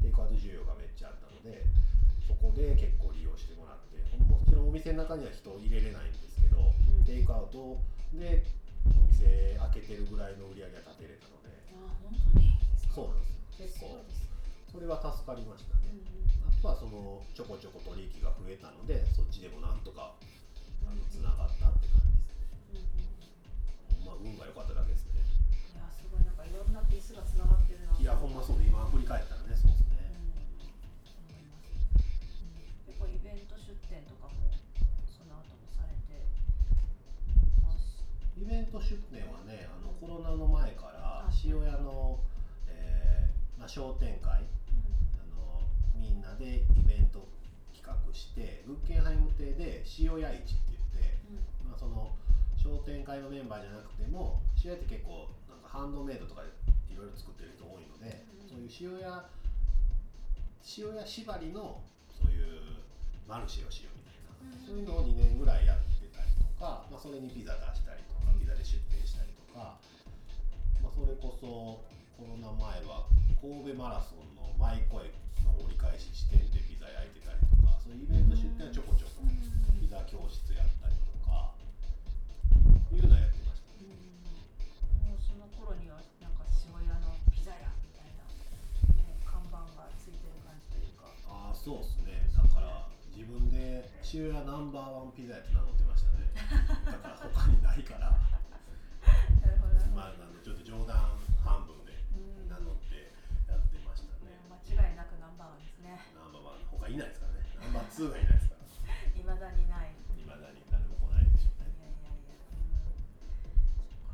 [0.04, 1.64] テイクアウト需要がめっちゃあったので
[2.28, 7.08] そこで結構利用してもらってもちろんお店の中には人を入れれないんですけど、ん。
[7.08, 7.80] テイクアウト
[8.12, 8.44] で
[8.84, 11.56] お店開けてるぐらいの売り上げが立てれたので。
[11.72, 12.52] あ本当に？
[12.92, 13.64] そうなんですよ。
[13.64, 14.04] 結構
[14.78, 15.90] それは助かりましたね、
[16.46, 20.14] あとはそのちょこちょこ取引が増えたのでそっちでもなんとか
[20.86, 21.98] あのつながったって感
[22.70, 24.06] じですね。
[24.06, 25.26] まあ運が良かっただけですね。
[25.74, 27.98] いやすごいなんかいろんなピースがつながってるな。
[27.98, 30.14] いやほんまそうで今振り返ったらねそうですね。
[32.86, 34.54] 結構イベント出店とかも
[35.10, 36.22] その後もされて
[38.38, 42.22] イベント出店はねあのコロナの前から塩屋の、
[42.70, 44.57] えーまあ、商店会あの
[46.08, 47.28] みんなでイベント
[47.76, 51.20] 企画してグッケンハイム亭で塩屋市って言って、
[51.68, 52.16] まあ、その
[52.56, 58.50] 商店会のメンバーじゃなくても塩屋って結構なんかハンドメイドとかいろいろ作ってる人多いので、うん。
[58.50, 59.28] そういう塩屋
[60.80, 62.82] 塩屋縛りのそういう
[63.28, 64.66] マルシェをしようみたいな、うん。
[64.66, 69.78] そういうのを2年ぐらいやってたりとか、まあ、それにピザ出したりとかピザで出店したりとか、
[70.82, 71.84] まあ、それこそ
[72.18, 73.06] コロナ前は
[73.38, 75.14] 神戸マラソンの舞妓
[75.46, 79.22] の折り返し地点でピザ焼いてたりとかそういうイベント出店はちょこちょこ
[79.78, 81.54] ピザ教室やったりとか
[82.90, 83.70] いうのはやってました。
[83.86, 83.94] ね。
[85.06, 88.26] もうその頃にはなんか塩屋のピザ屋みたいな、
[88.98, 91.14] ね、看板がついてる感じというか。
[91.30, 92.26] ああそうですね。
[92.34, 93.86] だから自分で
[94.18, 96.26] 塩屋ナンバーワンピザやって名乗ってましたね。
[96.90, 98.18] だから他にないから。
[99.46, 99.78] なるほど。
[99.94, 101.17] まああのちょっと冗談
[106.88, 107.44] いないですからね。
[107.62, 109.22] ナンバーツーがいないですから。
[109.22, 109.92] いまだにない。
[110.16, 111.76] いまだに誰も来ないでしょうね。
[111.76, 112.88] いやいやいや、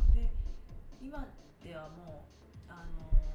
[0.01, 0.33] うん、で
[1.01, 1.27] 今
[1.63, 2.25] ではも
[2.67, 3.33] うあのー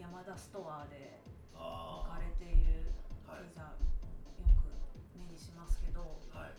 [0.00, 1.20] 山田ストアで
[1.54, 2.90] 置あかれている
[3.28, 4.66] あはいピザ、よく
[5.14, 6.50] 目にしますけどはい。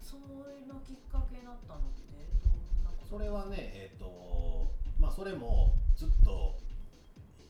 [0.00, 2.04] それのきっかけになったのって
[2.44, 6.58] どんなことそれはねえっ、とまあそれもずっと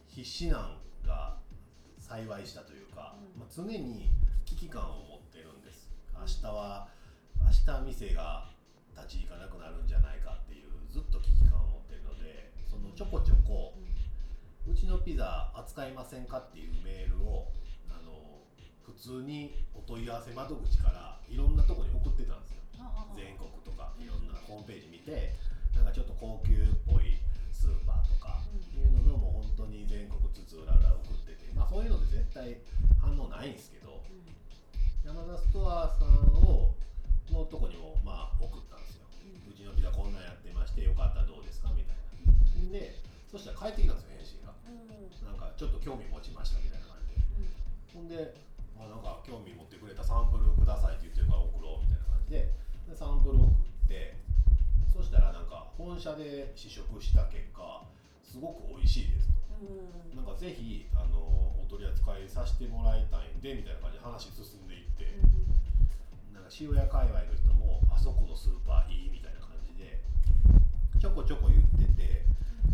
[0.07, 1.39] 必死なんが
[2.11, 3.39] 幸いしたというか、うん。
[3.39, 4.11] まあ、常に
[4.45, 5.87] 危機感を持ってるんです。
[6.19, 6.89] 明日は
[7.39, 7.55] 明
[7.87, 8.51] 日店が
[8.99, 13.73] 立ち行かなくなるんじゃないかっていうずっと危機感を持ってるのでそのちょこちょこ
[14.67, 17.49] うちのピザ扱いませんかっていうメールを
[17.89, 18.43] あの
[18.83, 22.61] 普通にお問い合わせ窓口からいろんなとこに送ってたんですよ。
[23.15, 25.39] 全国とかいろんなホームページ見て
[25.75, 27.23] なんかちょっと高級っぽい
[27.55, 28.83] スーパーとかうん。
[28.83, 31.00] いうののもう本当に全国津々浦々
[31.71, 32.59] そういうので絶対
[32.99, 34.27] 反応ないんですけどうん。
[35.07, 36.75] 山田ストアさんを
[37.31, 39.07] のとこにもまあ送ったんですよ。
[39.47, 42.75] うちのピザこんなんやってましてよかったらどうですかみたいな。
[42.75, 42.99] で
[43.31, 44.51] そしたら帰ってきたんですよ返信が。
[44.67, 44.83] うん。
[44.83, 47.23] うんなんかちょっと興味持ちましたみたいな感じで。
[47.39, 48.03] うん。
[48.03, 48.35] ほんで、
[48.75, 52.51] あなんか興味持ってくれたサンプルくださいって言ってるから送ろうみたいな感じで。
[52.91, 54.19] でサンプル送って
[54.91, 57.87] そしたらなんか本社で試食した結果
[58.27, 59.39] すごく美味しいですと。
[59.63, 59.71] う
[60.11, 60.19] ん。
[60.19, 65.07] なんかぜひあのお取り扱いさせてもらいたいんでみたいな感じで話進んでいって、
[66.35, 70.03] なんか塩屋界隈の人もあそこのスーパーいいみたいな感じで
[70.99, 72.27] ちょこちょこ言ってて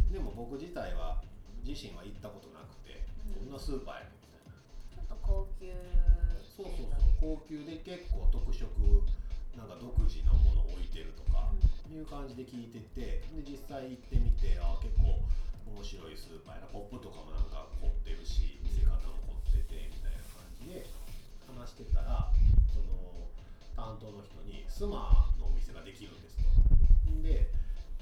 [0.09, 1.21] でも僕自体は
[1.61, 3.05] 自身は行ったことなくて、
[3.37, 3.53] うん。
[3.53, 4.57] こんなスーパーやねんみたいな。
[4.57, 5.69] ちょっと高級
[6.57, 8.65] そうそうそう高級で結構特色
[9.53, 11.53] なんか独自のものを置いてるとか
[11.93, 15.21] いう感じで聞いててで実際行ってみてあ結構
[15.67, 20.87] 面白いスーパーやなポップとかもなんか凝ってるし見せ方も凝っててみたいな感じで
[21.51, 22.31] 話してたら
[22.71, 23.31] その
[23.75, 26.47] 担当の人にスマのお店ができるんですと。
[27.23, 27.51] で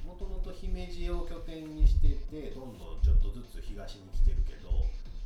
[0.04, 4.68] もともと姫路を拠点にしててどんどんちょっとずつ東に来てるけど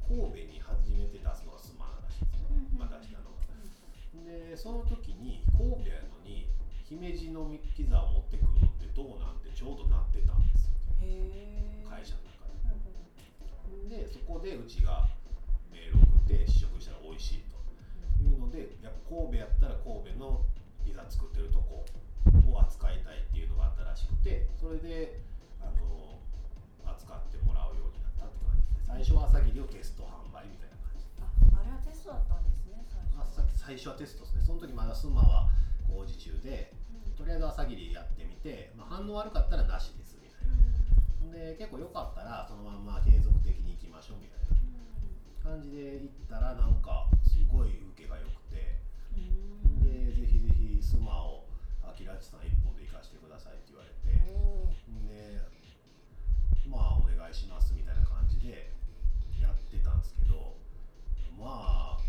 [0.06, 3.38] 神戸に初めて出すのがスマらしいですね、まあ、出したのが。
[4.24, 6.46] でその時に神戸やのに
[6.88, 12.48] 姫路のピザを持ってくるのってどうなんてちょうどなってたんですへえ会社の中
[13.88, 14.04] で。
[14.04, 15.08] でそこでうちが
[15.72, 17.56] メール送って試食したら美味しいと
[18.22, 20.44] いうのでやっぱ神戸やったら神戸の
[20.84, 21.84] ピザ作ってるとこ
[22.52, 25.20] を扱いたいっていうのがあったらしくてそれで
[25.60, 26.20] あの
[26.84, 31.04] 扱ってもらうようになったって感じです最初は朝霧をテスト販売みたいな感じ。
[31.20, 34.42] ああれはテストだったんですね最初朝最初はテストですね。
[34.44, 35.48] その時まだスマは
[35.88, 36.72] 工事中で
[37.16, 40.07] とりあえず朝霧やってみて、まあ、反応悪かったらなしです
[41.30, 44.56] で結構良かったらそのまま継続的に行きましょうみたいな
[45.42, 48.78] 感じで行ったらなんかすごい受けが良くて。
[49.82, 51.46] でぜひぜひスマを
[51.82, 54.14] アキラッチさん一本で行かせてくださいって言われて。
[54.14, 55.40] で
[56.68, 58.70] まあお願いしますみたいな感じで
[59.40, 60.54] やってたんですけど
[61.38, 62.00] まあ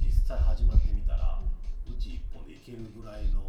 [0.00, 1.42] 実際始まってみたら
[1.86, 3.42] うち一本でいけるぐらいの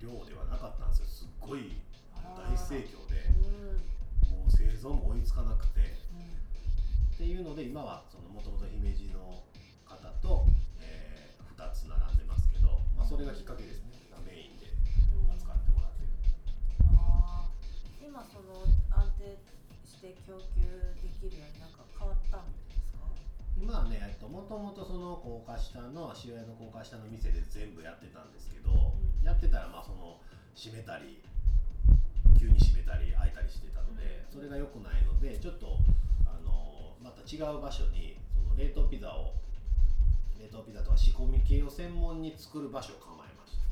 [0.00, 1.06] 量ではなかったんですよ。
[1.06, 1.76] すっごい
[2.14, 3.26] 大盛況で。
[3.44, 4.01] うん
[4.32, 5.80] もう製造も追いつかなくて。
[6.16, 6.32] うん
[7.12, 9.44] っていうので今はそのもともと姫路の
[9.86, 10.42] 方と、
[10.80, 13.94] え2つ並んでますけど、まあ、それがきっかけですね。
[14.26, 14.66] メインで
[15.30, 16.10] 扱ってもらってる。
[16.98, 18.08] あー。
[18.08, 19.38] 今その安定
[19.86, 20.66] して供給
[20.98, 23.06] できるようになんか変わったんですか？
[23.54, 29.22] 今はねもともとその高架下の塩屋の高架下の店で全部やってたんですけど、うん。
[29.22, 30.18] やってたらまあその
[30.56, 31.22] 閉めたり
[32.42, 35.78] 急に閉めたり開いたりしてたので、それが良くないのでちょっと
[36.26, 39.38] あのまた違う場所にその冷凍ピザを
[40.42, 43.62] 冷凍ピザとか仕込み系を専門に作る場所を構えました。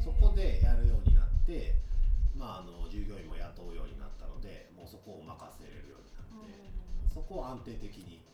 [0.00, 1.76] そこでやるようになって、
[2.34, 6.56] まあ、あの従業員も雇うようになったのでもうそこを任せれるようになって、
[7.12, 8.24] そこを安定的に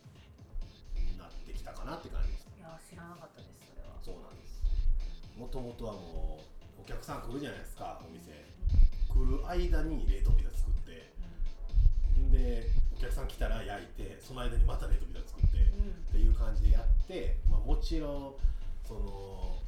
[1.19, 2.47] なってきたかなって感じです。
[2.55, 3.99] いや知らなかったですそれは。
[3.99, 4.63] そうなんです。
[5.35, 6.39] もともとはも
[6.79, 8.31] うお客さん来るじゃないですかお店
[9.19, 11.11] 来る間に冷凍ピザ作って
[12.15, 18.35] んでお客さん来たら焼いてその間にまた冷凍ピザ作ってっていう感じでやって、まあ、もちろん
[18.87, 19.59] その、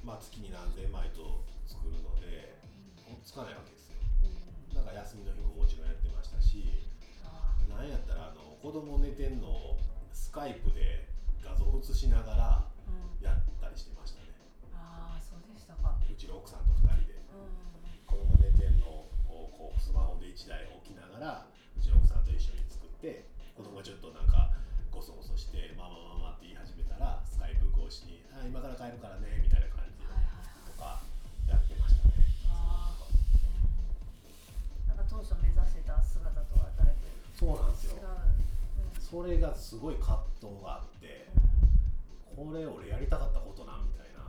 [0.00, 2.56] まあ、月に何千枚と作るので
[3.20, 4.00] つかないわけですよ。
[4.72, 6.64] だから休みの日ももちろんやってましたし
[7.68, 9.76] なんやったらあの子供寝てんのを
[10.12, 11.08] スカイプで
[11.44, 12.64] 画像映しながら
[13.20, 14.32] やったりしてましたね。
[14.72, 15.92] ああそうでしたか。
[16.00, 17.20] うちの奥さんと2人で。
[17.20, 17.73] 子供
[20.34, 21.46] 1台置きながら
[21.78, 23.22] うちの奥さんと一緒に作って
[23.54, 24.50] 子供がちょっとなんか
[24.90, 30.10] ゴソゴソして「ママママ」って言い始めたらスカイプ越しに「あ今から帰るからね」みたいな感じと
[30.74, 31.06] か
[31.46, 32.18] やってましたね。
[34.90, 37.06] なんか当初目指してた姿とはだいぶ
[37.38, 38.02] そうなんです違う。
[38.02, 38.10] よ
[38.98, 41.30] それがすごい葛藤があって
[42.34, 44.26] これ俺やりたかったことなみたいな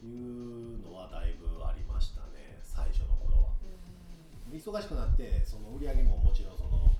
[0.00, 2.56] いうのはだいぶありましたね。
[2.62, 3.15] 最初の
[4.56, 6.96] 忙しくなってその売り上げももちろんその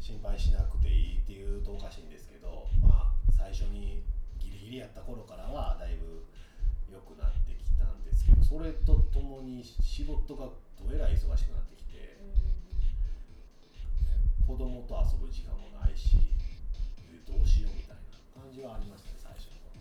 [0.00, 4.02] 心配しなくていいっていうとおかしいんですけどまあ最初に
[4.38, 6.26] ギリギリやった頃からはだいぶ
[6.90, 12.18] 良くなってきたんですけどそれとともに仕事がどえらい忙しくなってきて
[14.46, 16.16] 子供と遊ぶ時間もないし
[17.06, 17.96] えどうしようみたい
[18.34, 19.78] な感じはありましたね最初の頃。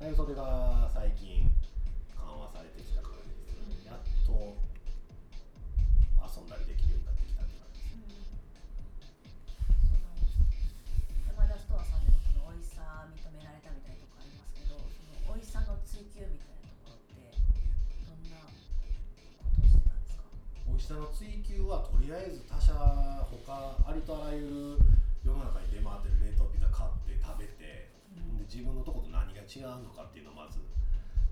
[0.00, 1.50] だいぶそれが最近
[20.86, 24.78] か美味しさの追求はとりあえず他社他ありとあらゆる
[25.26, 30.62] 世の中に出回ってる冷凍ピザ買って食べて、で自分のとこと何が違うのかっていうのをまず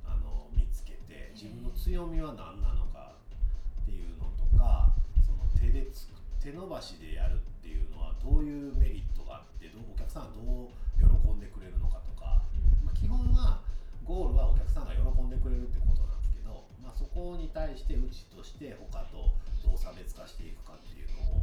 [0.03, 4.91] あの見つけて自分の強みは何なのかっていうのとか
[5.23, 12.43] その手でつく手伸ばしでやるっていうのはどういうメリットがあってどうお客さんがどう喜んでくれるのかとか、
[12.83, 13.63] まあ基本は
[14.03, 19.44] ゴールはお客さんが喜んでくれるってことなんですけど、まあ、そこに対してうちとして他とど
[19.75, 21.43] う差別化していくかっていうの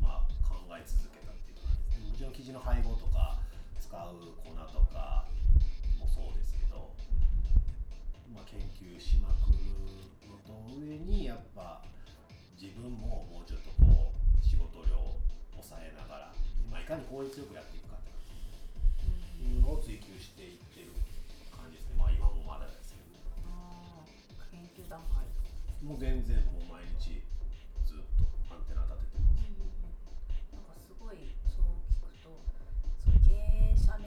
[0.00, 3.40] まあ、考え続けたっていう感じですねもちろん生地の配合とか
[3.80, 5.24] 使う粉とか
[5.96, 6.92] もそうですけど、
[8.30, 9.64] まあ、研究しまくる
[10.28, 11.80] のと上にやっぱ
[12.60, 15.16] 自分ももうちょっとこう仕事量を
[15.56, 16.36] 抑えながら、
[16.68, 18.12] まあ、いかに効率よくやっていくかって
[19.40, 20.92] いうのを追求していってる
[21.48, 21.96] 感じですね。
[21.96, 23.16] まあ今もまだですけど。
[23.48, 24.20] あー
[24.52, 25.24] 研究段階
[25.80, 27.24] もう全然もう毎日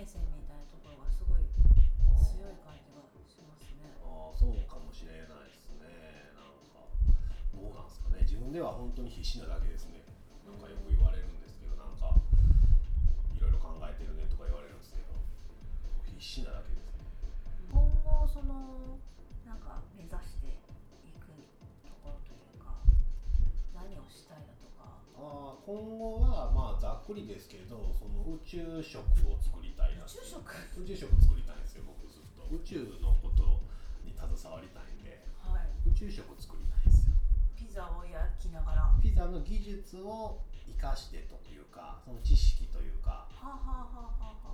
[0.04, 1.48] 経営者目線みたいなところがすごい
[2.20, 3.88] 強い感じがしますね。
[4.04, 6.92] ああそうかもしれないですねなんか
[7.56, 10.04] どうなんですかね自分では本当に必死なだけですね
[10.44, 12.20] なんかよく言われるんですけどなんか
[13.32, 15.16] いろいろ考えてるねとか言われるんですけど
[16.04, 17.08] 必死なだけですね
[17.72, 19.00] 今後その
[19.48, 20.52] なんか目指して
[21.08, 21.32] いく
[21.88, 22.76] ところというか
[23.72, 25.00] 何をしたいだとか。
[25.16, 29.00] ああ今後はまあざっくりですけどその宇宙食
[29.32, 29.63] を作りたい
[30.04, 31.08] なっていう宇宙食。
[31.08, 32.44] 宇宙食作りたいんですよ僕ずっと。
[32.52, 33.64] 宇宙のこと
[34.04, 35.24] に携わりたいんで。
[35.40, 35.72] はい。
[35.88, 37.16] 宇宙食作りたいんですよ。
[37.56, 38.92] ピザを焼きながら。
[39.00, 43.28] ピザの技術を生かしてというかその知識というか、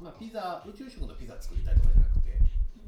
[0.02, 2.38] まあ、ピザ宇宙食のピザ作りたいとかじゃなくて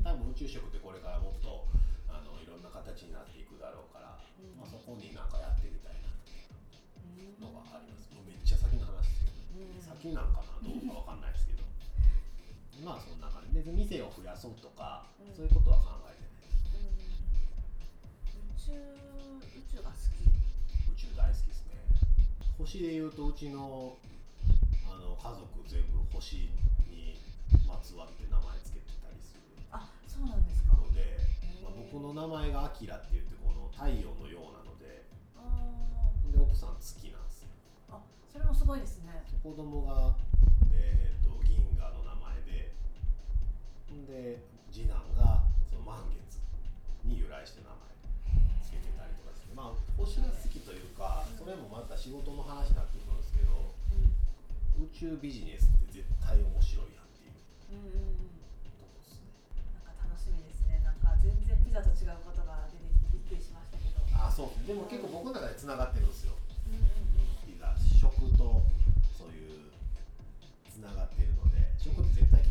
[0.01, 1.66] 多分宇宙食ってこれからもっと
[2.09, 4.57] あのいろんな形になっていくだろうから、うん。
[4.57, 6.01] まあ、そこになんかやってみたいう
[7.18, 7.41] ん。
[7.41, 8.09] なのがあります。
[8.14, 9.62] もうめっちゃ先の話ですけど。
[9.62, 9.82] うん。
[9.82, 11.62] 先なんかなどうかわかんないですけど
[12.84, 15.36] まあそんな感じ別に店を増やそうとか、うん。
[15.36, 16.51] そういうことは考えてない
[18.36, 20.25] 宇宙宇宙が好き
[20.91, 21.75] 宇宙大好きですね。
[22.57, 23.95] 星でいうとうちの
[24.86, 26.49] あの家族全部星
[26.89, 27.15] に
[27.67, 30.73] まつわって名前つけてたりするあそうなんですか。
[30.73, 31.17] ので、
[31.63, 35.05] まあ、僕の名前が「アキラって言ってこの太陽のようなので。
[35.38, 35.82] あ
[36.32, 37.49] で奥さん月なんですよ。
[37.89, 38.01] ーあ
[38.32, 39.23] それもすごいですね。
[39.32, 40.15] で子供が、
[44.07, 44.39] で
[44.71, 46.39] 次男がその満月
[47.03, 47.77] に由来して名前
[48.63, 53.75] つけてたりとかしてまあ星が好きというかそれもまた仕事の話になってくるんですけど
[54.79, 57.35] 宇宙ビジネスって絶対面白いやんっていう
[57.75, 58.31] うんうんうん
[58.63, 59.29] とこですね。
[59.85, 60.79] なんか楽しみですね。
[60.81, 63.99] なんか全然ピザと違うことが出てきてびっくりしましたけど。
[64.15, 64.65] あそう。
[64.65, 66.33] でも結構僕の中でつながってるんですよ。
[66.65, 68.63] うんうんピザ食と
[69.13, 69.69] そういう
[70.71, 72.41] つながってるので食って絶対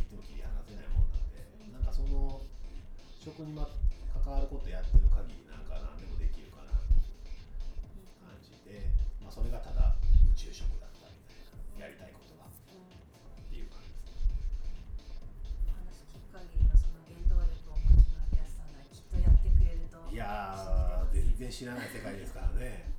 [3.21, 3.69] 食にま
[4.25, 8.89] 関わることやってる限りなんか何でもできるかなっていう感じで、
[9.21, 9.93] まあ、それがただ
[10.25, 11.21] 宇宙食だったみ
[11.77, 12.73] たいなやりたいことがって
[13.53, 14.25] いう感じです
[15.69, 22.90] 話聞く限りのその原動力をお持ちの安さんがきっとやってくれるといやー全然知らない世界ですからね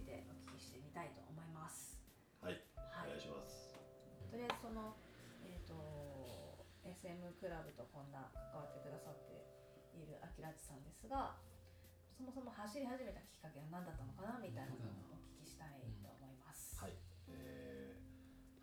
[0.00, 2.00] いてお聞きしてみたいと思います。
[2.40, 2.56] はい
[2.96, 3.76] はいお願いします
[4.32, 4.96] とりあえずその、
[5.44, 9.44] えー、と SM クラブとこんな関わってくださって
[9.92, 11.36] いるアキラッチさんですが
[12.16, 16.80] そもそも走り始めたきっかけは何だったのかなみたいなのをお聞きしたいと思います。
[16.80, 16.96] はい、
[17.28, 18.00] えー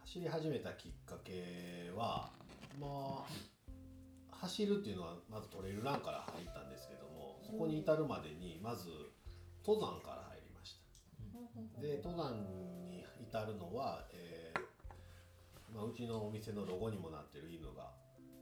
[0.01, 2.31] 走り始めたきっかけは
[2.79, 3.29] まあ
[4.31, 8.89] 走るっていうのはまずトレイルランから入ったんですけどもそこに至るまでにまず
[9.67, 10.26] 登山から
[11.81, 17.91] で登山に至るのは、えーまあ、うちのお店のロゴにもなってる犬が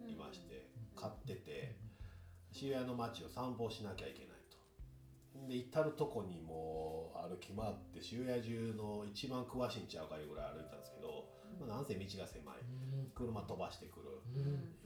[0.08, 1.76] いまして飼ってて
[2.52, 5.48] 渋谷の街を散歩しなきゃいけないと。
[5.48, 11.28] で至るとこにもう歩き回って渋谷中の一番詳しいんちゃうかいうぐらい歩いたんですけど、
[11.60, 12.56] まあ、なんせ道が狭い。
[13.14, 14.16] 車飛ばしてくる。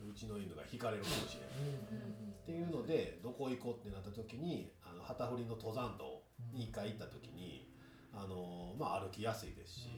[0.10, 7.69] うちの犬が引かれるかもしれないっていうのでどこ行こうってなった時にあの旗振りの登山道に一回行った時に
[8.14, 9.90] あの、まあ、歩きやすいですし、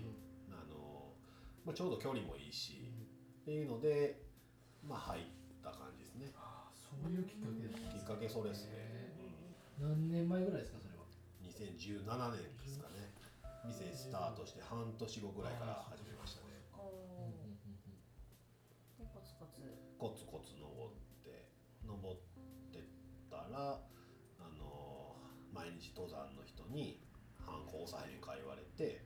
[0.49, 1.13] あの
[1.65, 2.91] まあ、ちょうど距離もいいし、
[3.41, 4.21] っていうので、
[4.83, 5.23] まあ、入っ
[5.63, 6.33] た感じですね。
[6.35, 9.13] ああそういうきっかけですきっかけそれですね、
[9.79, 11.05] 何年前ぐらいですかそれは
[11.41, 12.05] ？2017
[12.35, 13.13] 年ですかね。
[13.65, 16.51] 店スタートして半年後ぐらいから始めましたね。
[18.97, 19.61] コツコツ。
[19.97, 20.93] コツコツ登っ
[21.23, 21.45] て
[21.85, 22.17] 登っ
[22.73, 22.81] てっ
[23.29, 25.15] たらあの
[25.53, 26.40] 毎日登山の人に
[27.81, 29.01] 「反抗さへんか」言われて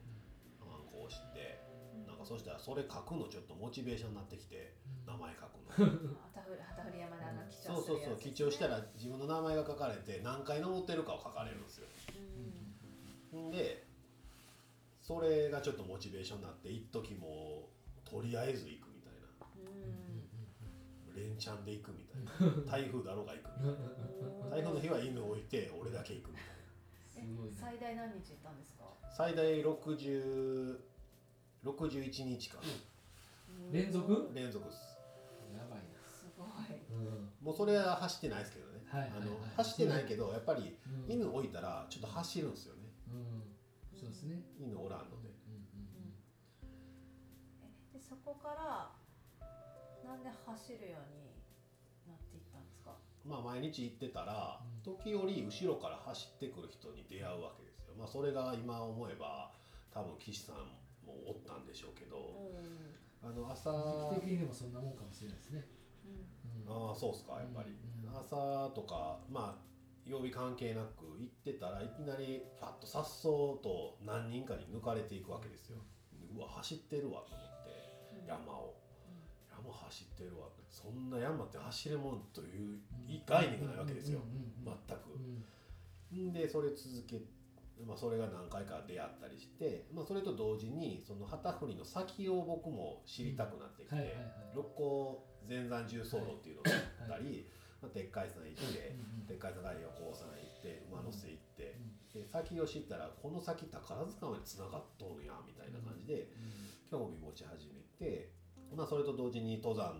[0.59, 1.63] 反抗して
[2.07, 5.71] なんかそしたらそれ書くのちょっとモチベーションになってきて名前書くの。
[6.31, 11.87] 旗振り旗振り山であの記そうそうそう記帳したら自分の名前が書かれて何回登ってるかを書かれるんですよ
[13.33, 13.47] うん。
[13.49, 13.85] んで
[15.01, 17.69] それがちょっとモチベーションになって一時も
[18.05, 19.45] うとりあえず行くみたいな。
[19.55, 21.15] うん。
[21.15, 22.63] 連チャンで行くみたいな。
[22.71, 24.49] 台風だろうが行くみたいな。
[24.55, 26.54] 台風の日は犬置いて俺だけ行くみたいえ
[27.23, 27.55] すごいね。
[27.59, 28.83] 最大何日行ったんですか？
[29.01, 30.79] な最大60
[31.63, 32.59] 61日か。
[33.71, 34.29] 連続？
[34.33, 34.97] 連続です。
[35.53, 36.47] やばいすごい。
[36.47, 36.51] な
[36.91, 37.29] うん。
[37.41, 39.21] もうそれは走ってないですけどね、はいはいはい。
[39.21, 41.11] あの走ってないけどやっぱりうん。
[41.11, 42.81] 犬置いたらちょっと走るんですよね。
[43.07, 43.55] うん。
[43.99, 44.41] そうですね。
[44.59, 45.29] 犬おらんので。
[47.63, 48.91] えでそこから
[50.03, 51.31] なんで走るように
[52.07, 52.93] なっていったんですか
[53.25, 54.81] まあ毎日行ってたらうん。
[54.83, 57.95] 時折後ろから走ってくる人に出会うわけですよ。
[57.97, 59.51] まあそれが今思えば
[59.91, 60.55] 多分岸さん
[61.05, 62.17] もおったんでしょうけど
[62.53, 63.29] うん。
[63.29, 63.71] あの朝
[64.13, 65.65] 時期的にでもそんなもんかもしれないですね。
[66.05, 66.89] うん。
[66.89, 68.17] ああそうっすかやっぱり、うん。
[68.17, 69.65] 朝とかまあ
[70.05, 75.77] 曜日関係なく行ってたらいきなりパッとさっそうと何人かに抜かれていくわけですよ。
[76.37, 78.27] うわ走ってるわと思ってうん。
[78.27, 78.75] 山を
[79.65, 82.77] 山走ってるわそんな山って走れもんという
[83.25, 84.73] 概念がないわけですよ全
[86.13, 86.39] うんく。
[86.39, 87.21] でそれ続け
[87.83, 94.15] まあ、それが何回か出会ったりして、まあ、それと同時にその旗振りの先を僕も知りたくなってきて、
[94.55, 97.51] 六甲全山重走路っていうのがあったり、
[97.81, 101.75] まあ、鉄海山行って、うんうん鉄海山から横尾山行って馬の背行って、
[102.13, 106.31] で先を知ったらこの先宝塚までつながっとるんやみたいな感じで
[106.89, 108.31] 興味持ち始めて、
[108.75, 109.95] まあ、それと同時に登山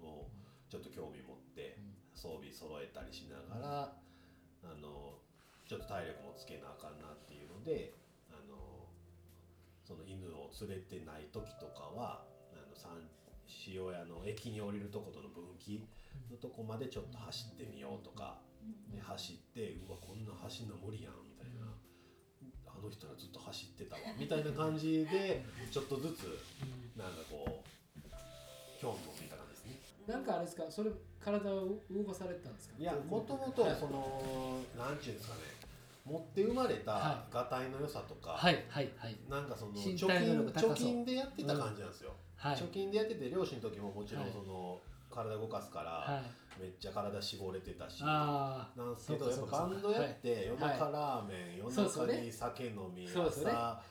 [0.00, 0.26] を
[0.68, 1.78] ちょっと興味持って
[2.14, 3.92] 装備揃えたりしながら
[4.64, 5.20] あの
[5.68, 7.92] ちょっと体力もつけなあかんなっていうので
[8.32, 8.88] あの
[9.84, 12.74] その犬を連れてない時とかはあの
[13.66, 15.84] 塩屋の駅に降りるとことの分岐
[16.30, 18.38] のとこまでちょっと走ってみようとか、
[18.90, 21.66] で走ってうわこんな走んの無理やんみたいな。
[22.66, 25.42] あの人らずっと走ってたわみたいな感じで
[25.72, 26.38] ちょっとずつ
[26.96, 27.75] なんかこう
[28.86, 29.82] 興味を持った感じですね。
[30.06, 30.62] なんかあれですか？
[30.70, 32.74] それ体を動かされてたんですか？
[32.78, 35.42] いやもともとそのなんちゅうんですかね
[36.06, 39.18] 持って生まれたはがたいの良さとか、はいはいはい。
[39.28, 42.56] なんかその身貯体能金力高そう貯金でやってた感じなんですよ、はい。
[42.56, 44.32] 貯金でやってて漁師の時ももちろんはい。
[44.32, 44.78] その、
[45.10, 46.62] 体動かすから、はい。
[46.62, 53.20] めっちゃ体絞れてたしああなんですけどやっそうかそうかぱバンドやって夜中はいラーメン、夜中に酒飲み、朝
[53.52, 53.82] ラ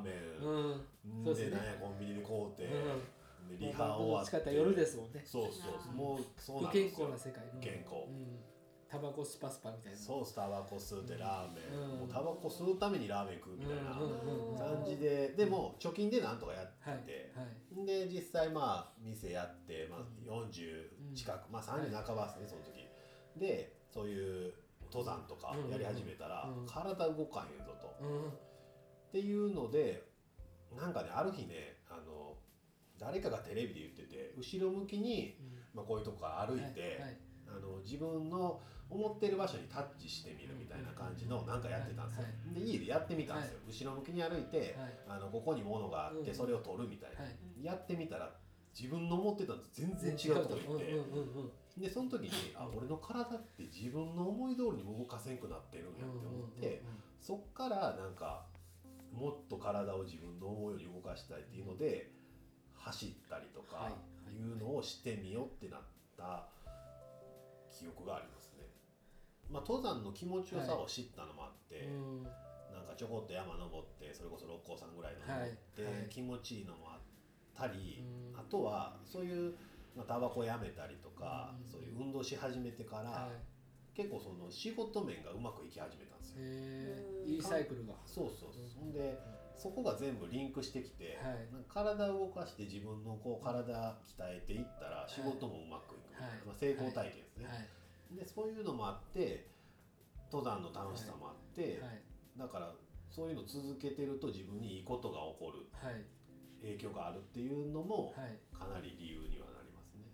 [0.00, 1.24] ーメン、うん。
[1.24, 3.02] そうでなんやコンビニで買うて、うん
[3.48, 5.22] でリハ終わって夜ですもんね。
[5.24, 7.08] そうそうもうそうなん不健ですよ。
[7.08, 7.94] 康な世界うん健康。
[8.08, 8.38] うん。
[8.88, 9.98] タバコスパスパみたいな。
[9.98, 11.98] そうスタバコ吸うてラーメン、うん。
[12.00, 16.98] もうタバコ吸うためにラーメン食うみたいな感じで、でも貯金でなんとかやってはい。
[17.00, 17.42] て、は
[17.82, 17.86] い。
[17.86, 22.86] で実際まあ店やって、まあ、40近く、まあ30半ばですねその時。
[23.40, 24.54] でそういう
[24.92, 28.28] 登山とかやり始めたら、体動かへんぞと、うん。
[28.28, 28.32] っ
[29.12, 30.04] ていうので
[30.76, 32.25] なんかねある日ねあの
[32.98, 35.36] 誰かがテレビで言ってて後ろ向きに、
[35.74, 37.00] まあ、こういうとこから歩いて、
[37.46, 44.94] あの自分の思ってる場所にタッチしてみるみたいな感じのなんかやってたんですよ、はいで家でやってみたんですよ、後ろ向きに歩いて、はい。
[45.08, 46.34] あのここに物があってうん。
[46.34, 47.64] それを取るみたいな、はい。
[47.64, 48.30] やってみたら
[48.78, 56.82] 自分の思ってたのと全然違うとこ行って、でその時にあ俺の体って自分の思い通りに動かせんくなってるんやって思って、
[57.20, 58.46] そっからなんか
[59.12, 62.12] もっと体を自分の思うように動かしたいっていうので
[62.74, 65.80] 走ったりとかはいいうのをしてみようってなっ
[66.16, 66.48] た
[67.70, 68.68] 記憶がありますね。
[69.50, 72.22] まあ、登山の気持ちよさを知ったのもあって、うん。
[72.22, 76.08] なんかちょこっと山登ってそれこそ六甲山ぐらいの登って、はいはい。
[76.08, 77.00] 気持ちいいのもあっ
[77.54, 78.38] たり、うん。
[78.38, 79.54] あとはそういう、
[79.96, 81.66] まあ、タバコやめたりとか、うん。
[81.66, 83.96] そういう運動し始めてから、はい。
[83.96, 86.42] 結構その仕事面がうまくいき始めたんですよ。
[87.24, 87.94] いいサイクルが。
[88.04, 89.18] そうそうそんで
[89.58, 91.48] そこが全部リンクしてきて、はい。
[91.68, 96.08] 体を動かして自分のこう体鍛えていったら仕事もうまくいく。
[96.10, 96.46] みたいな、はい。
[96.46, 97.54] まあ、成功体験ですね、は
[98.14, 98.16] い。
[98.16, 99.50] でそういうのもあって
[100.30, 102.02] 登山の楽しさもあって、はい。
[102.36, 102.72] だから
[103.10, 106.04] そういうの続けてると自分にいいことが起こるはい。
[106.60, 108.36] 影響があるっていうのもはい。
[108.52, 110.04] かなり理由にはなりますね、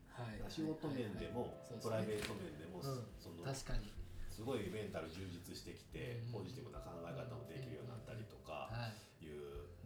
[0.49, 3.07] 仕事面でも、プライベート面でも、うん。
[3.18, 3.90] その確かに。
[4.30, 6.40] すごいメンタル充実してきて、うん。
[6.40, 8.02] ポジティブな考え方もできるようになっ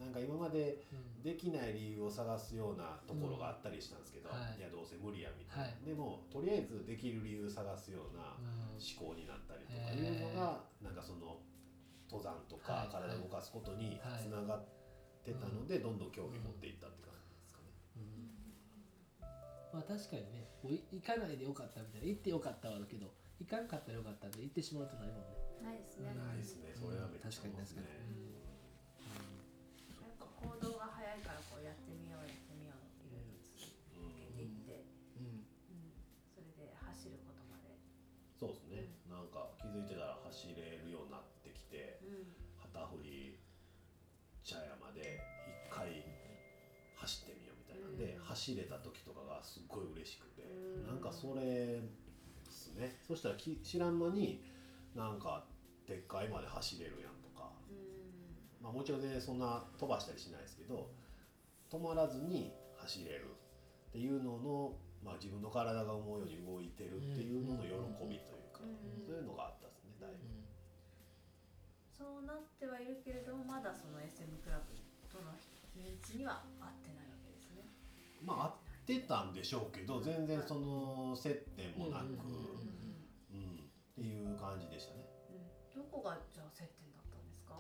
[0.07, 1.23] なんか今までうん。
[1.27, 4.59] できない理由を探すようなところがあったりしたんですけど、うんはい。
[4.59, 5.83] い、やどうせ無理やみたいな、はい。
[5.83, 8.79] でもとりあえずできる理由を探すようなうん。
[8.79, 11.43] 思考になったりとかいうのが、なんかその
[12.07, 12.95] 登山とかはい。
[12.95, 14.23] 体を動かすことにはい。
[14.23, 14.65] つながっ
[15.27, 17.75] てたので、どんどん興味持っていったって感じですかね。
[19.75, 25.37] まあ確かにね行かないでよかったみたいな行ってよかったはあるけど行かんかったらよかったんで行ってしまうとないもんね。
[25.61, 26.15] ないですね。
[26.15, 27.83] ないですね、それはめっちゃ思いますね。
[48.47, 50.87] 走れた時とかがすっごい嬉しくて、うん。
[50.87, 51.83] なんかそれで
[52.49, 52.95] すね。
[53.03, 54.45] そしたらき知らん間に
[54.95, 55.45] なんか
[55.89, 60.91] でっかいまで走れるやんとか、うん、まあ、もちろんねそんな飛ばしたりしないですけど
[61.71, 63.35] 止まらずに走れる
[63.91, 69.03] っていうのの、まあ、自分の体が思うように動いてるっていうのの喜びというか、うん。
[69.03, 70.23] そういうのがあったですねだいぶ。
[71.91, 74.71] そうなってはいるけれどもまだその SM クラブ
[75.11, 75.33] との
[75.75, 76.45] メンツには
[78.27, 78.53] まあ合っ
[78.85, 82.17] てたんでしょうけど全然その接点もなく、うんうん
[83.97, 85.09] っていう感じでしたね。
[85.75, 87.55] うん、どこがじゃあ接点だったんですか？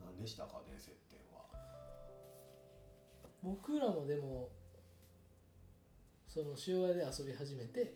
[0.00, 1.42] 何でしたかね接点は。
[3.42, 4.50] 僕らもでも
[6.28, 7.94] その塩屋で遊び始めて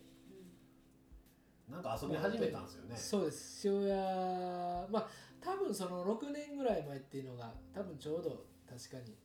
[1.69, 2.97] なんか遊び始めたんですよね。
[2.97, 3.65] そうです。
[3.69, 5.07] 塩屋まあ
[5.39, 9.15] 多分その6年ぐらい前っていうのが多分ちょうど確かに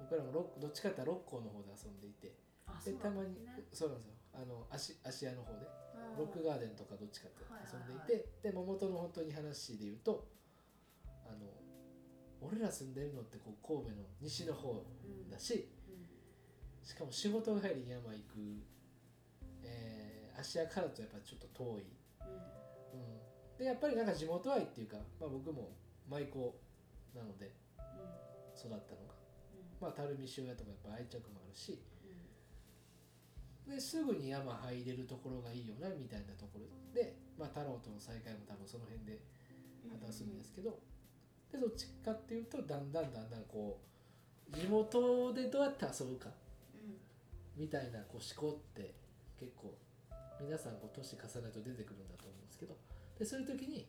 [0.00, 2.34] 僕らもどっちかって六甲の方で遊んでいて。
[2.66, 4.14] あでたまにねそうなんですよ。
[4.34, 8.18] あの芦芦屋の方でうんロックガーデンとかどっちかってはいはい遊んでい。
[8.18, 10.26] て、でも元の本当に話で言うと
[11.24, 11.46] あの
[12.40, 15.30] 俺ら住んでるのってこう神戸の西の方うん。
[15.30, 15.68] だし
[16.82, 18.62] しかも仕事帰りに山行く、
[19.62, 21.86] えー、芦屋からとやっぱちょっと遠い、
[22.20, 23.58] うん。
[23.58, 25.76] でやっぱりなんか地元愛っていうか、まあ、僕も
[26.08, 26.38] 舞妓
[27.18, 27.50] なので
[28.58, 29.05] 育ったのが、
[29.80, 31.80] まあ、垂水塩屋とかやっぱ愛着もあるし
[33.66, 39.18] ですぐに山入れるところがいいよなみたいなところで、まあ、太郎との再会も多分その辺で
[39.90, 40.78] 果たすんですけど、
[41.52, 43.78] でどっちかっていうとだんだんだんだんこ
[44.52, 46.30] う地元でどうやって遊ぶか
[47.56, 48.94] みたいなこう思考って
[49.38, 49.74] 結構
[50.40, 52.76] 皆さんこう年重ねると出てくるんだと思うんですけど
[53.18, 53.86] でそういう時に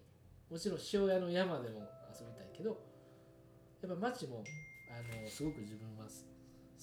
[0.50, 2.80] もちろん塩屋の山でも遊びたいけど
[3.82, 4.44] やっぱ町も
[4.98, 6.26] あのすごく自分はす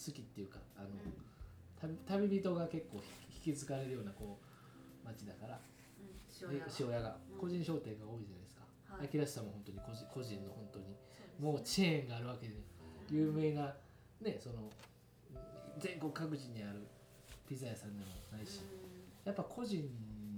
[0.06, 0.88] 好きっていうかあの、
[2.06, 3.02] 旅旅人が結構
[3.44, 5.58] 引き継がれるようなこう町だから。
[6.48, 7.16] で塩屋が。
[7.32, 7.38] うん。
[7.38, 8.62] 個人商店が多いじゃないですか。
[8.88, 9.06] はい。
[9.06, 10.96] 秋らしさんも本当に個人個人の本当に。
[11.38, 12.54] もうチェーンがあるわけで。
[13.10, 13.74] 有名な
[14.22, 14.70] ねその
[15.78, 16.86] 全国各地にある
[17.46, 18.60] ピザ屋さんでもないし。
[19.24, 19.82] やっぱ個人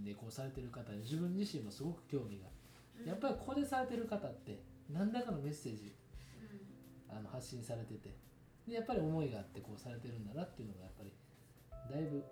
[0.05, 2.47] でこうされてる方に自分自身もすごく興味が。
[3.01, 3.07] うん。
[3.09, 4.61] やっぱりここでされてる方って
[4.91, 5.91] 何らかのメッセージう
[7.17, 8.15] あの発信されてて。
[8.67, 11.13] でやっぱり思いがあってこうされてるんだなっていうのがやっぱり
[11.89, 12.25] だいぶ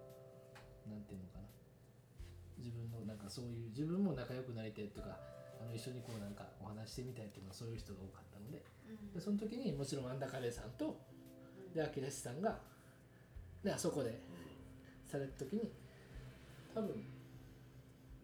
[0.91, 1.45] なんていうのかな。
[2.59, 5.19] 自分のなんかそういう自分も仲良くなりたいとか
[5.61, 8.59] あの一緒にこうなんかお話してみたいっていうのはそういう人が多かったので。
[8.59, 10.99] んでその時にもちろんアンダカレーさんと
[11.67, 12.59] うんで秋らしさんが
[13.63, 14.21] であそこで
[15.07, 15.73] された時に
[16.75, 17.05] 多分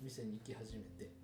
[0.02, 1.19] 店に行き始めて。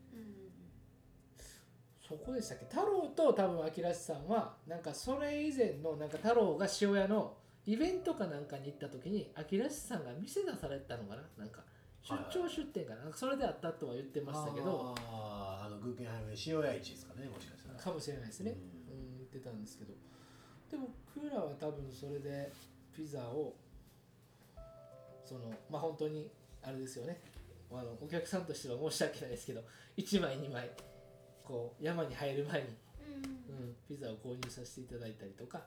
[2.06, 7.34] そこでしたっけ太郎と多分秋らしさんはなんかそれ以前のなんか太郎が塩屋の
[7.66, 11.22] イベントかなんかに行った時に秋らしさんが店出されたのかな。
[11.36, 11.62] なんか
[12.02, 14.94] 出張出店かななんかそれであったとは言ってましたけど。
[15.10, 17.78] あーあのグーケンハイム塩屋市ですかねもしかしたら。
[17.80, 18.52] かもしれないですね、
[18.88, 19.92] ううん、言ってたんですけど。
[20.70, 22.52] で僕らは多分それで
[22.94, 23.56] ピザを
[25.24, 26.30] そのまあ本当に
[26.62, 27.20] あれですよね。
[27.72, 29.64] あのお客さんとしては申し訳ないですけど
[29.96, 30.70] 1枚2枚
[31.46, 32.68] こう山に入る前に、
[33.48, 35.62] うん、ピザを購入させていただいたりとか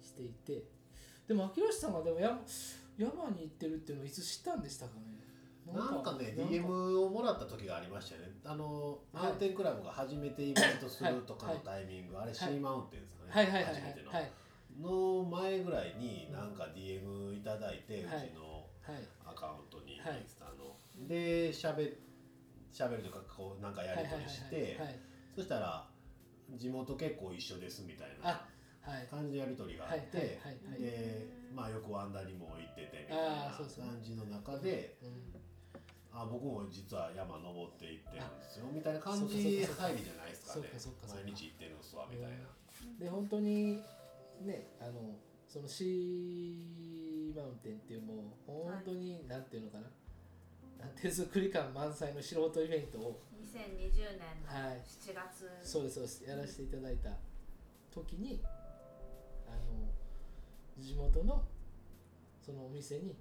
[0.00, 0.64] していて。
[1.28, 2.40] でも秋吉さんはでも山
[2.98, 5.22] 山に行ってるっていうのをいつ知ったんでしたかね？
[5.72, 6.66] なんかね DM
[7.00, 8.32] をもらった時がありましたよね。
[8.44, 13.46] あのはいマウンテンクラブが初めてイベントするとかのタイミング、あれシーマウンテンですかね、はい。
[13.46, 13.54] はい。
[13.54, 13.64] はい。
[13.64, 13.74] はい。
[13.74, 14.32] 初めての、はい。
[14.80, 18.26] の前ぐらいになんか DM いただいて、はい。
[18.26, 19.04] うちのはい。
[19.24, 20.18] アカウントに、はい。
[20.18, 20.76] インスタの。
[21.08, 21.84] でしゃべ
[22.72, 25.00] しゃべるとかこうなんかやり取りしてはいはいはいはい
[25.36, 25.88] そしたら
[26.56, 28.48] 地元結構一緒ですみたいなあ
[28.82, 29.06] はい。
[29.08, 33.68] 感じのやり取りがあはいって、はいはいはいでまあよくワンダにも行っててみたいな感
[34.02, 35.42] じの中でうん。
[36.14, 39.72] あ僕も実は山登って行ってるんですよみたいな感じ入りじゃ
[40.20, 40.68] ないですかね。
[41.08, 42.36] 毎日行ってるんすわみたいな、
[43.00, 43.80] で本当に
[44.44, 45.16] ねあの
[45.48, 48.16] そのシーマウンテンっていうもう
[48.46, 49.84] 本当に、なんていうのかな
[51.00, 53.20] 手作り感満載の素人イベントを。
[53.44, 54.80] 2020年のはい。
[54.86, 55.48] 7月。
[55.62, 56.24] そうですそうです。
[56.24, 57.10] やらせていただいた
[57.90, 58.40] 時に
[59.46, 61.44] あの地元の
[62.40, 63.14] そのお店に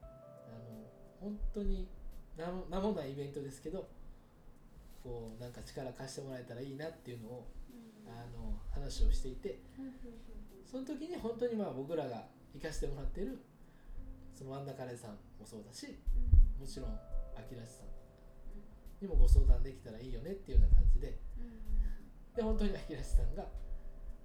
[0.00, 0.06] あ
[0.50, 0.86] の
[1.20, 1.88] 本当に
[2.36, 3.88] 名も名もないイベントですけど
[5.02, 7.46] こうなんか力貸してもらえたらいいなっていうのを
[8.06, 9.58] あの話をしていて
[10.70, 12.24] その時に本当にまあ僕らが
[12.54, 13.38] 行かせてもらってる
[14.34, 15.98] そのワンダカレーさんもそうだし
[16.62, 16.94] もちろん
[17.34, 17.82] 秋らしさ。
[17.82, 17.90] ん
[19.02, 21.18] にもご相談できたらいいよねっていうような感じで。
[22.36, 23.50] で本当に秋らしさんが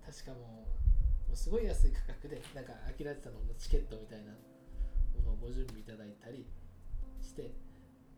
[0.05, 0.67] 確かも
[1.25, 4.31] うもうすごい安い価格でなんか秋らしさんのチケットみたいな
[5.17, 6.45] ものをご準備いただいたり
[7.21, 7.51] して。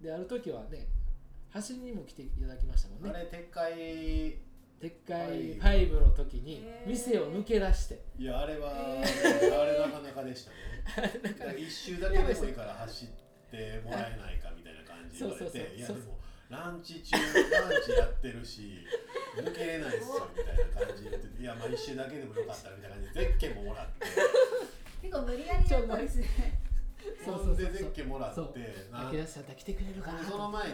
[0.01, 0.87] である時はね
[1.51, 3.09] 走りにも来ていただきましたもんね。
[3.09, 3.75] あれ撤回
[4.79, 5.57] でっかい。
[5.87, 8.03] 5の時に店を抜け出して。
[8.17, 10.57] いやあれは、えあれなかなかでしたね。
[11.23, 13.28] だから一周だけでもいいから走って
[13.83, 16.19] もらえないかみたいな感じで言われていやでも
[16.49, 18.85] ランチ中ランチやってるし
[19.37, 24.05] 抜けれないっすよみたいな感じで言っていやまあ一周だけでもよかったらみたいな感じでゼッケンももらって。
[25.01, 26.58] 結構無理やりやったんですね
[27.37, 30.73] そそうほんでゼッケンもらってそうな秋田さん来てくれるかなその前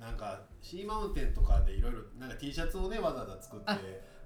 [0.00, 3.74] なんかシーマウンテンとかでいろいろなんか T シャツをねわざわざ作ってあ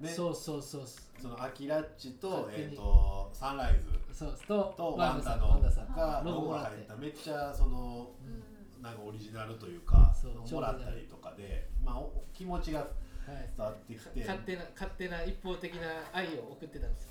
[0.00, 0.08] ね。
[0.08, 0.82] そうそうそう
[1.20, 4.14] そのアキラッチとえっとサンライズ。
[4.14, 8.82] そうととワンダのワンダさんがロゴが入っためっちゃそのうん。
[8.82, 12.84] なんかオリジナルというかそうもらったりとかでまあお気持ちがは
[13.32, 13.50] い。
[13.56, 14.20] 伝わってきて。
[14.20, 15.80] 勝手な勝手な一方的な
[16.12, 17.08] 愛を送ってたんです。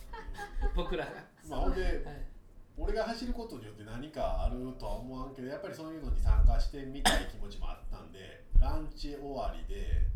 [0.75, 1.11] 僕らが、
[1.49, 2.25] まあほんではい、
[2.77, 10.07] 俺が走ることによって何かあるとは思わんけどやっぱりそういうのに参加してみたい気持ちもあったんでランチ終わりで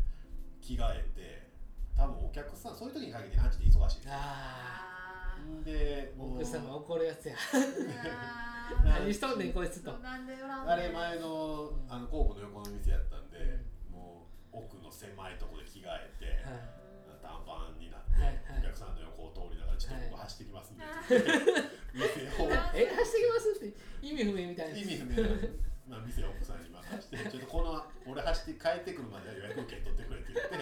[0.60, 1.48] 着替えて
[1.96, 5.00] 多分お客さんそういう時に限ってランチで忙しいああ
[5.40, 7.34] んでもう奥様怒るやつや。
[7.34, 8.84] ー。
[8.84, 9.92] 何しとんねんこいつと。
[9.92, 13.38] あれ前のあのコープの横の店やったんで、
[13.90, 16.80] もう奥の狭いところで着替えて、はい。
[17.20, 18.36] 短パンになって、はいはい。
[18.60, 20.84] お客さんの横を通りながらちょっと僕走ってきますんで、
[21.92, 22.06] 店
[22.42, 23.74] をえ走ってきますって。
[24.02, 24.78] 意味不明みたいな。
[24.78, 25.28] 意味不明な、
[25.88, 30.54] まあ、店を奥さんに任せてちょっとこの俺走って帰ってくるまでは予約受け取ってくれって言って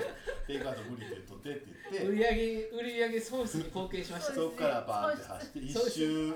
[0.46, 2.08] テイクアウト無理で取ってって言って。
[2.08, 4.34] 売り上げ売り上げ損失に貢献しました。
[4.34, 6.34] そこからバーンって走って一周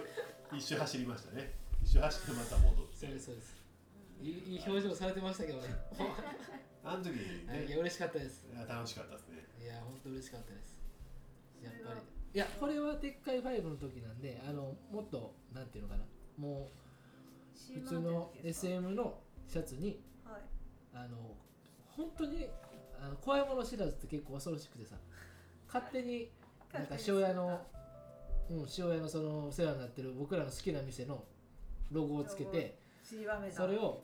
[0.52, 1.52] 一周走りましたね。
[1.82, 2.96] 一周走ってまた戻って。
[2.96, 3.56] そうですそうです。
[4.22, 5.68] いいいい表情されてましたけどね。
[6.84, 8.46] あの時いねや嬉しかったです。
[8.52, 9.42] いや楽しかったですね。
[9.62, 10.78] いや本当嬉しかったです。
[11.62, 12.00] やっぱり
[12.34, 16.04] いやこれはでっかい5の時なんであのもっとなんていうのかな。
[16.38, 16.68] も
[17.74, 20.42] う普通の SM のシャツにはい。
[20.94, 21.36] あの
[21.96, 22.46] 本当に
[23.02, 24.96] あの怖いもの知らずって結構恐ろしくてさ
[25.66, 26.30] 勝手に
[26.72, 27.60] なんか塩屋の
[28.50, 31.24] うん塩屋のそのお世話になってる僕らの好きな店の
[31.90, 32.78] ロゴをつけて
[33.52, 34.02] それを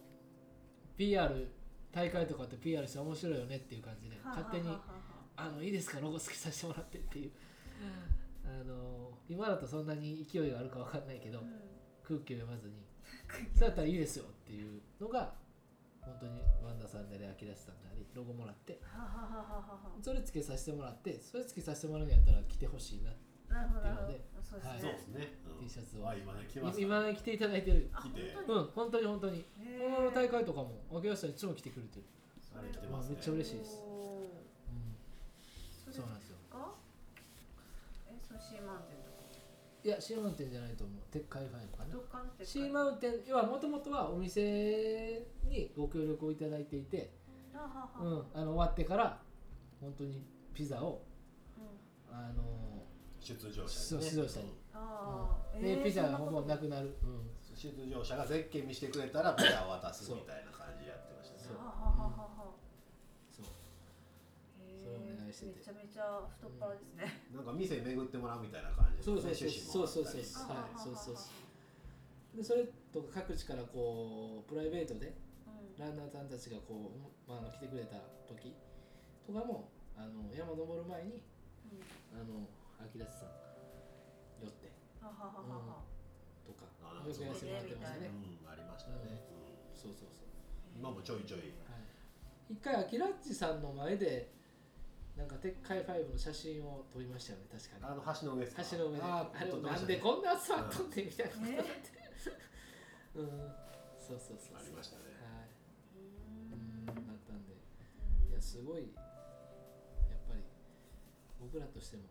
[0.97, 1.49] PR
[1.93, 4.69] 大会とかって PR して面白いよねっていう感じで勝手に
[5.37, 6.01] あのいいですか？
[6.01, 7.31] ロゴ付けさせてもらってっていう
[8.49, 11.45] あの今だとそんなに勢いがあるかわかんないけどうん。
[12.03, 12.75] 空気を読まずに。
[13.55, 15.35] そうやったらいいですよっていうのが
[16.01, 18.81] 本当にワンダさんであり秋田さんでありロゴもらって。
[18.83, 19.79] はははははは。
[20.01, 25.67] それつけさせてもらってそれつけさせてもらうんやったら来てほしいなっていうそうでそうですね、うん。
[25.67, 26.09] T シャツを。
[26.09, 27.91] あ今ね来てます今ね来ていただいてる。
[28.49, 29.45] うん本当に本当に。
[29.61, 29.95] へー。
[29.97, 32.07] このの大会とかも秋田さんいつも来てくれてる、
[32.57, 33.17] あれ来てますね。
[33.17, 33.83] めっちゃ嬉しいです。
[35.87, 36.38] うん、そうなんですよ
[38.41, 39.19] シーマウンテンとか。
[39.85, 41.03] いやシーマウンテンじゃないと思う。
[41.11, 47.11] 鉄海ファイブかなどっかのってシーマウンテンはもともとはお店にご協力をいただいていて、
[47.53, 49.21] はははうん、あの終わってから
[49.81, 50.23] 本当に
[50.55, 51.03] ピザを
[51.57, 51.61] う
[52.13, 52.15] ん。
[52.17, 52.43] あの
[53.21, 54.55] 出場者そうにね出場者に。
[54.75, 61.43] ああで、ピザがほぼなくなる、うん、出場者がゼッケン見せてくれたらピザを渡すみたいな感じでやってましたね。
[61.43, 61.57] そう。
[61.59, 62.55] ははははは
[63.31, 63.47] そう
[64.63, 67.07] へーそれお願いしててめちゃめちゃ太っ腹ですね。
[67.31, 70.51] なんか店巡ってもらうみたいな感じそうそうで趣旨そうそうそうそう。
[70.51, 70.75] あはい。
[70.75, 72.37] そうそうそう。
[72.37, 75.15] でそれとか各地からこうプライベートで
[75.47, 75.79] うん。
[75.79, 78.51] ランナーさんたちがこう、まあ、来てくれた時
[79.23, 81.23] とかもあの山登る前に
[81.71, 82.19] うん。
[82.19, 82.51] あの
[82.83, 83.31] 秋立さん
[84.43, 85.87] 寄ってははははは
[86.43, 88.11] とかあよくやらせてもらってましたね。
[88.11, 89.79] うんありましたね、うん。
[89.79, 90.27] そうそうそう。
[90.75, 91.55] 今もちょいちょい。
[91.63, 94.38] はい、一回アキラッチさんの前で
[95.19, 97.85] なんか鉄海ファイブの写真を撮りましたよね確かに。
[97.85, 98.63] あの橋の上ですか？
[98.71, 99.03] 橋の上で。
[99.03, 101.73] ああれなんでこんな集まっとんねんみたいなことになっね。
[101.83, 101.91] て
[103.19, 103.29] うん。
[103.99, 105.03] そうそうそうありましたね。
[105.19, 105.51] はい。
[105.99, 107.53] うんうんなったんで。
[108.31, 110.43] いやすごいやっぱり
[111.43, 112.05] 僕らとしても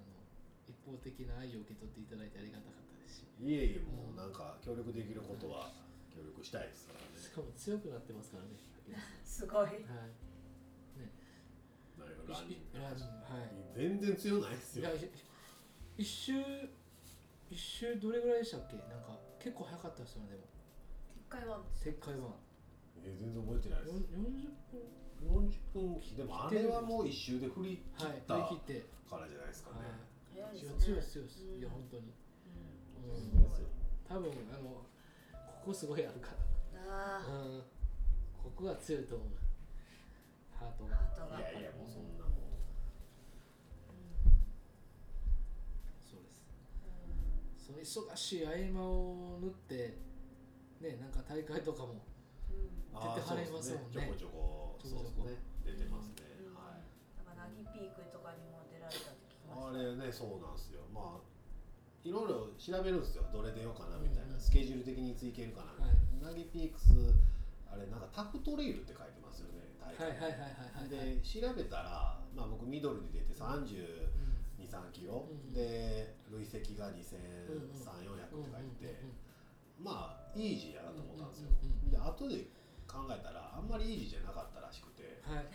[0.00, 0.24] あの
[0.66, 3.24] 一方的な愛を受け取っていただいてありがたかったですし。
[3.44, 5.70] いえいえもうなんか協力できることは
[6.16, 7.06] 協力したいですからね。
[7.20, 8.50] しかも強くなってますからね。
[9.22, 9.66] すごい。
[9.66, 9.78] はい
[12.28, 13.50] ランニンはい。
[13.74, 14.88] 全然強ないですよ。
[14.90, 15.10] いやい
[15.96, 16.32] 一周
[17.50, 18.76] 一周どれぐらいでしたっけ？
[18.76, 20.42] なんか結構早かったですよねでも。
[21.28, 22.36] 鉄海湾です鉄海は
[23.04, 23.92] え全然覚えてないです。
[23.92, 24.02] 40
[24.70, 28.34] 分40分でもあれはもう一周で振り切はいった
[29.10, 30.52] からじゃないですかね、はい。
[30.52, 30.78] 早いですね。
[30.78, 31.42] 強いです強いです。
[31.44, 31.58] うん。
[31.58, 32.12] いや本当に。
[33.02, 33.14] うん。
[33.14, 33.48] うん。
[34.06, 34.86] 多分あのこ
[35.66, 36.30] こすごいあるか
[36.74, 37.62] あらうん。
[38.42, 39.28] ここが強いと思う
[40.58, 40.96] ハートあが。
[40.98, 41.38] ハートが。
[41.40, 42.58] いやいやもうそんなもう
[46.02, 46.42] そうです。
[47.56, 47.78] その
[48.10, 49.98] 忙しい合間を縫って
[50.80, 52.02] ねなんか大会とかも
[52.50, 52.70] うん。
[52.92, 54.12] あー絶対晴れますもんね。
[54.18, 55.30] ちょこちょこちょこちょこ。
[55.30, 56.82] ね出てますね、うんはい。
[57.20, 60.80] だからナギピークとかにも出られたって聞きまあしたれねそうなんですよ。
[60.90, 61.28] まあ
[62.02, 63.28] いろいろ調べるんですよ。
[63.30, 64.40] どれ出ようかなみたいな、うん。
[64.40, 66.88] スケジュール的にいつ行けるかなみたいな、ナギピークス
[67.68, 73.64] あれなんかタフトレイルって書いてますよね大会はいはいはいはいはいで調べたら、まあ、僕ミドルに出て3
[74.58, 75.52] 2 3キロ、うん。
[75.52, 77.16] で累積が2 3
[77.46, 79.00] 4 0 0って書いて、
[79.78, 81.50] まあイージーやなと思ったんですよ、
[81.90, 82.50] で後で
[82.86, 85.46] 考えたらあんまりイージーじゃなかったらしくてはい。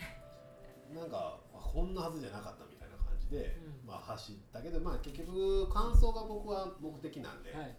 [0.96, 3.88] なんかあこんなはずじゃなかったみたいな感じで、うん。
[3.88, 7.76] まあ走ったけどまあ結局完走が僕は目的なんで、はい。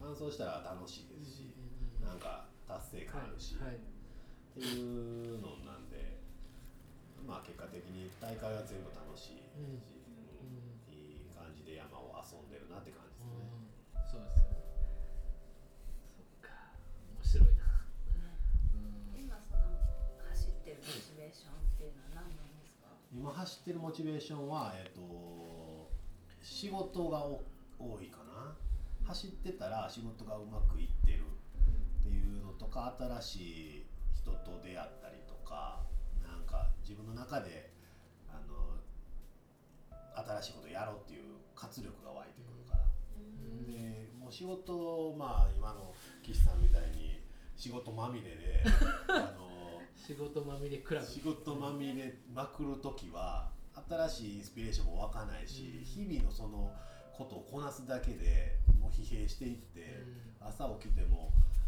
[0.00, 1.64] 完走したら楽しいですし、うん
[2.04, 3.80] なんか達成感あるし、はい
[4.58, 5.90] っていうのなん。
[5.90, 6.18] で
[7.26, 9.80] まあ結果的に大会は全部楽しいし、うん。
[9.82, 10.46] う
[10.90, 10.94] ん。
[10.94, 12.46] いい感じで山を遊ん。
[12.50, 13.34] でるなって感じですね。
[13.34, 14.04] うん。
[14.06, 14.54] そうですよ
[16.14, 16.76] そっか
[17.18, 17.82] 面白いな
[19.18, 19.64] 今その
[20.30, 22.54] 走ってるモチベーションっていうのは何なん。
[22.62, 25.90] ですか今走ってるモチベーションは、えっと
[26.42, 27.42] 仕事がお
[27.80, 28.54] 多いかな
[29.08, 33.36] 走ってたら仕事がうまくいってるっていうのとか新し
[33.80, 33.84] い
[34.24, 35.84] 人と出会ったりとか
[36.22, 37.70] なんか自分の中で
[38.26, 38.80] あの
[40.40, 42.84] 新しいことやろうっていう活力が湧いてくるから。
[43.20, 43.66] ん。
[43.66, 47.20] でもう仕事まあ今の岸さんみたいに
[47.54, 48.64] 仕事まみれで
[49.08, 51.06] あの仕事まみれクラブ。
[51.06, 53.52] 仕事まみれまくる時は
[53.88, 55.84] 新しいインスピレーションも湧かないし、うん。
[55.84, 56.72] 日々のその
[57.12, 60.02] ことをこなすだけでもう疲弊していって、
[60.40, 61.63] 朝起きてもあ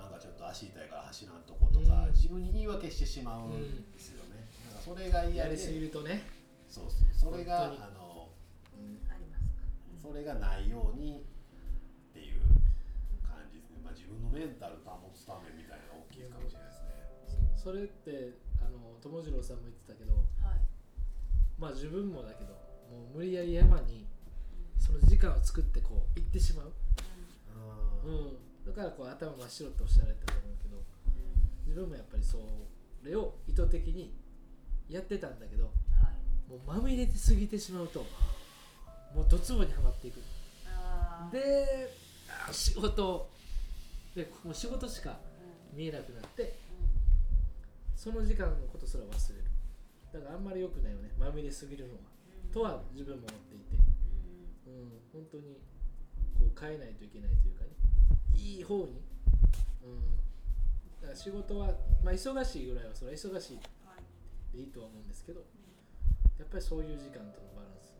[0.00, 2.12] なんかちょっと足痛いから走らんとことか、うん。
[2.12, 6.24] 自分に言い訳してしまうんですよね、だからそれが嫌でやりすぎるとね。
[6.68, 7.32] そうそう。
[7.32, 8.28] それがあの
[10.00, 11.22] それがないように
[12.10, 12.40] っていう
[13.22, 17.52] 感じですね、まあ、自分のメンタル保つためみたいな大きいかもしれないですね。
[17.54, 20.64] それってあの友次郎さんも言ってたけどはい。
[21.58, 22.54] まあ自分もだけど
[22.88, 24.06] もう無理やり山に
[24.78, 26.72] その時間を作ってこう行ってしまう、
[28.06, 28.14] うん。
[28.14, 30.76] うん、だからこう頭真っ白っておっしゃられたと思うけど
[31.66, 32.38] 自分もやっぱりそ
[33.02, 34.12] れを意図的に
[34.88, 35.70] やってたんだけどは
[36.10, 36.50] い。
[36.50, 38.00] もうまみれて過ぎてしまうと
[39.14, 40.20] もうドツボにはまっていく。
[41.32, 41.94] で
[42.48, 43.30] あ仕事
[44.14, 45.18] でもう仕事しか
[45.72, 45.78] うん。
[45.78, 46.58] 見えなくなって
[47.94, 49.44] その時間のことすら忘れる。
[50.12, 52.00] だからあんまり良くないよねまみれすぎるのは。
[52.44, 52.52] うん。
[52.52, 53.76] とは自分も思っていて。
[54.66, 54.74] うん。
[54.74, 55.58] うん本当に
[56.38, 57.70] こう変えないといけないというかね
[58.40, 59.02] いい方に。
[59.82, 60.16] うん。
[61.00, 61.68] だから仕事は
[62.02, 65.40] まあ忙しいぐらいはそれは忙しいはいでいいとは思うんですけど
[66.38, 67.92] やっぱりそういう時間とのバランス、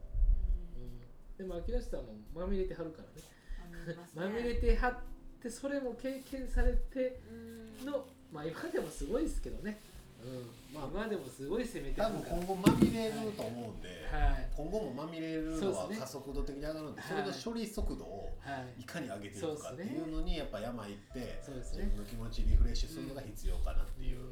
[0.77, 0.85] うん。
[0.85, 3.97] うん、でも秋らしさんもまみれてはるからね。
[4.15, 4.99] まみれてはっ
[5.43, 7.87] てそれも経験されてうん。
[7.87, 9.81] のまあ今でもすごいですけどね、
[10.23, 10.75] うん。
[10.75, 14.49] まあ今でもすごい攻めて多分今後まみれると思うんで、はい。
[14.57, 16.01] 今後もまみれるのはそうですね。
[16.01, 17.23] 加速度的に上がるんでそはい。
[17.25, 18.81] れの処理速度をはい。
[18.83, 21.85] いかに上げていくかっていうのにやっぱ山行ってそうですね。
[21.85, 24.27] 自分の気持ちリフレッシュするのが必要かなっていううん。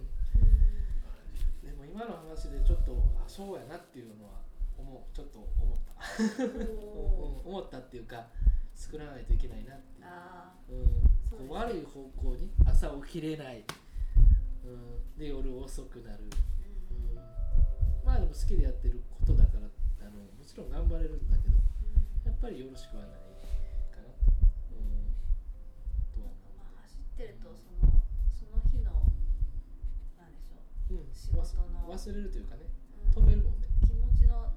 [1.05, 1.15] 感
[1.63, 1.67] じ。
[1.67, 4.31] でも今の話でちょっとあそうやなっていうのは
[4.79, 5.99] 思うちょっと思った。
[7.49, 8.27] 思ったっていうか
[8.75, 10.07] 作らないといけないなっていう。
[10.07, 11.49] あうん。
[11.49, 13.63] う悪い方向に朝起きれない、
[14.65, 16.37] うん、で夜遅くなる、ー
[17.11, 17.17] うん、
[18.05, 19.69] まあでも好きでやってることだから
[20.07, 21.59] あのもちろん頑張れるんだけど
[22.25, 23.21] やっぱりよろしくはない
[23.93, 24.09] かな、
[24.73, 25.15] うん、
[26.13, 27.89] とは思まあ走ってるとその
[28.37, 28.93] その日の
[30.17, 30.61] なんでしょ
[30.93, 31.03] う。
[31.03, 31.89] う、うん、仕事の。
[31.89, 32.69] 忘忘れるというかね。
[33.01, 33.25] うん。
[33.25, 34.53] 止めるもんね、気持ちの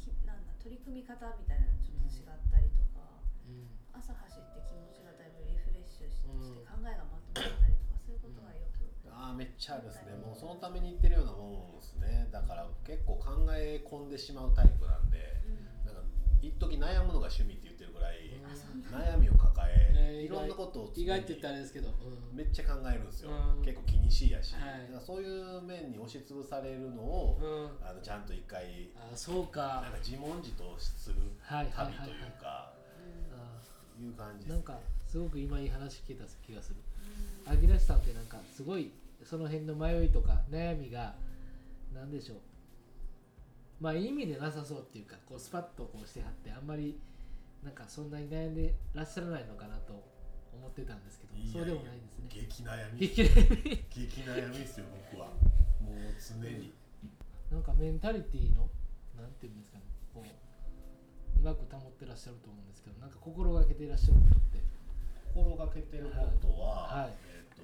[0.00, 3.68] きなんだ取り組み方みたいなのちょっと違ったりとか、うん。
[3.92, 6.40] 朝走って気持ちがだいぶリフレッシュし,、うん。
[6.56, 8.54] て考えがまとまったりとかそういうことが
[9.20, 10.16] ああめっちゃあるですね。
[10.16, 12.28] もうそのために行ってるようなもんですね。
[12.32, 15.18] だから結構考え込んでしまうタイプなんで
[15.84, 16.00] なんか
[16.40, 18.40] 一時悩むのが趣味って言ってるぐらい
[18.88, 22.36] 悩みを抱ええーいろんなことを意外って言ったらあれですけど、うん。
[22.36, 23.30] めっちゃ考えるんですよ。
[23.30, 23.64] うん。
[23.64, 24.54] 結構気にしいやし。
[24.54, 24.88] はい。
[24.88, 29.80] だからそういう面に押しつぶされるのをうん、あのちゃんと一回あそうか。
[29.82, 32.72] なんか自問自答する旅というかあ
[34.00, 34.54] いう感じですね。
[34.54, 36.76] なんかすごく今いい話聞けた気がする。
[37.04, 38.92] うんアギラシさんってなんかすごい
[39.24, 41.14] その辺の迷いとか悩みが
[41.94, 42.38] 何でしょう。
[43.80, 46.98] まあいい意味でなさそうっていうかこうスパッとこうしてはってあんまり
[47.64, 50.04] なんかそんなに悩んでらっしゃらないのかなと
[50.52, 52.24] 思ってたんですけどそうでもないんですね。
[52.28, 53.00] 激悩み。
[53.00, 53.22] 激
[54.20, 54.58] 悩み。
[54.58, 55.28] ですよ僕は。
[55.80, 56.72] もう常に。
[57.50, 58.68] なんかメンタリティの
[59.16, 64.60] なんていうんですかねこううまく保ってらっしゃると思うんですけどなんか心がけていらっしゃることって。
[65.32, 67.14] 心がけてることは、はい。
[67.30, 67.62] えっ、と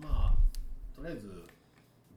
[0.00, 1.46] まあとりあえず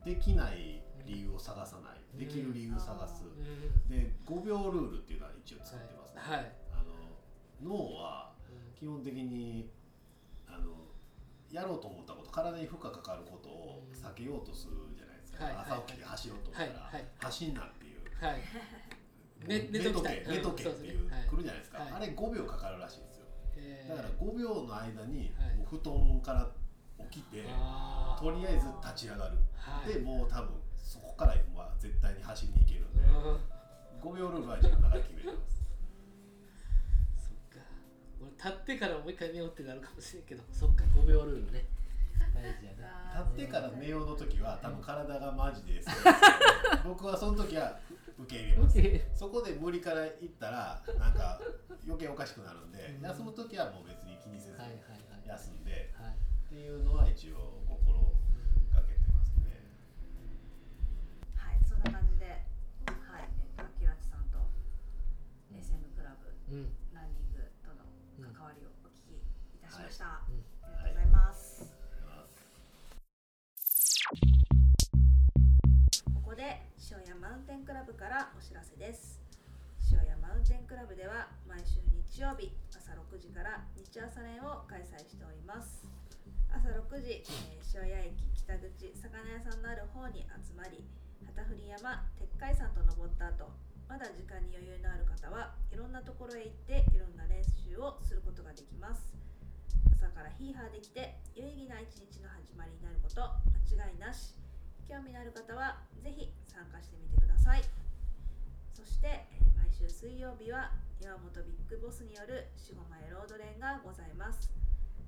[0.05, 2.19] できない理由を探さない、うん。
[2.19, 3.89] できる理由を探す、うん。
[3.89, 6.93] で5秒ルールっていうのは一応作ってますね、はい、あの
[7.61, 8.31] 脳は
[8.79, 9.69] 基本的に
[10.47, 10.71] あの
[11.51, 15.55] やろうと思ったこと体に負荷かかることを避けようとするじゃないですか、はい。
[15.55, 18.25] はい朝起きて走ろうと思ったら、走んなっていう。
[18.25, 18.41] はい。
[19.45, 20.25] 寝寝とけ。
[20.27, 21.91] 寝とけっていうねはい来るじゃないですか、はい。
[21.93, 23.25] あれ5秒かかるらしいんですよ。
[23.89, 25.31] だから5秒の間に
[25.69, 26.49] 布団から
[27.13, 27.45] 起きて、
[28.17, 29.93] とりあえず立ち上がる、はい。
[29.93, 34.09] でもう多分そこからは絶対に走りに行けるんで、うん。
[34.09, 35.61] 5秒ルールは自分の中で決めてます。
[37.29, 37.65] そっか。
[38.21, 41.65] 俺立ってからもう一回寝ようってなるかもしれんけどそっか5秒ルールね。
[42.33, 43.19] 大事やな。
[43.29, 45.89] 立ってから寝ようの時は多分体がマジです
[46.83, 47.77] 僕はその時は
[48.17, 48.79] 受け入れます。
[49.15, 51.39] そこで無理から行ったらなんか
[51.85, 53.01] 余計おかしくなるんで、うん。
[53.01, 55.27] 休む時はもう別に気にせずはいはいはい。
[55.27, 56.22] 休んではい
[56.53, 58.13] っていうのは一応心
[58.69, 59.57] がけてますね
[61.33, 64.37] はいそんな感じではいえっと秋ラチさんと
[65.49, 67.89] SM クラブうんランニングとの
[68.21, 69.25] 関わりをお聞きい
[69.65, 71.73] たしました、うんありがとうございます、
[76.13, 79.21] ここで塩屋マウンテンクラブからお知らせです
[79.91, 81.79] 塩屋マウンテンクラブでは毎週
[82.13, 85.82] 日曜日朝6時から日朝練を開催しております
[86.53, 90.85] 朝6時、えー塩屋駅北口魚屋さんのある方に集まり
[91.25, 93.49] 旗振山鉄海山と登った後
[93.89, 99.09] まだ時間に余裕のある方はいろんなところへ行っていろんな練習をすることができます。
[99.89, 103.25] 朝からヒーハーできて有意義な一日の始まりになること
[103.73, 104.37] 間違いなし。
[104.85, 107.63] 興味のある方はぜひ参加してみてください。
[108.73, 109.25] そして、え
[109.57, 114.51] 毎週水曜日は岩本ビッグボスによる守護前ロードレーンがございます。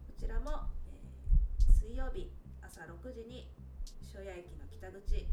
[0.08, 0.66] こちらも、
[1.80, 2.32] 水曜日
[2.62, 3.48] 朝6時に
[4.02, 5.28] 庄屋駅の北口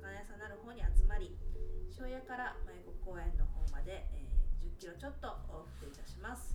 [0.00, 1.36] 魚屋さんなる方に集まり
[1.92, 6.52] 庄屋から舞子公園の方まで、えー10キロちょっと往復いたします。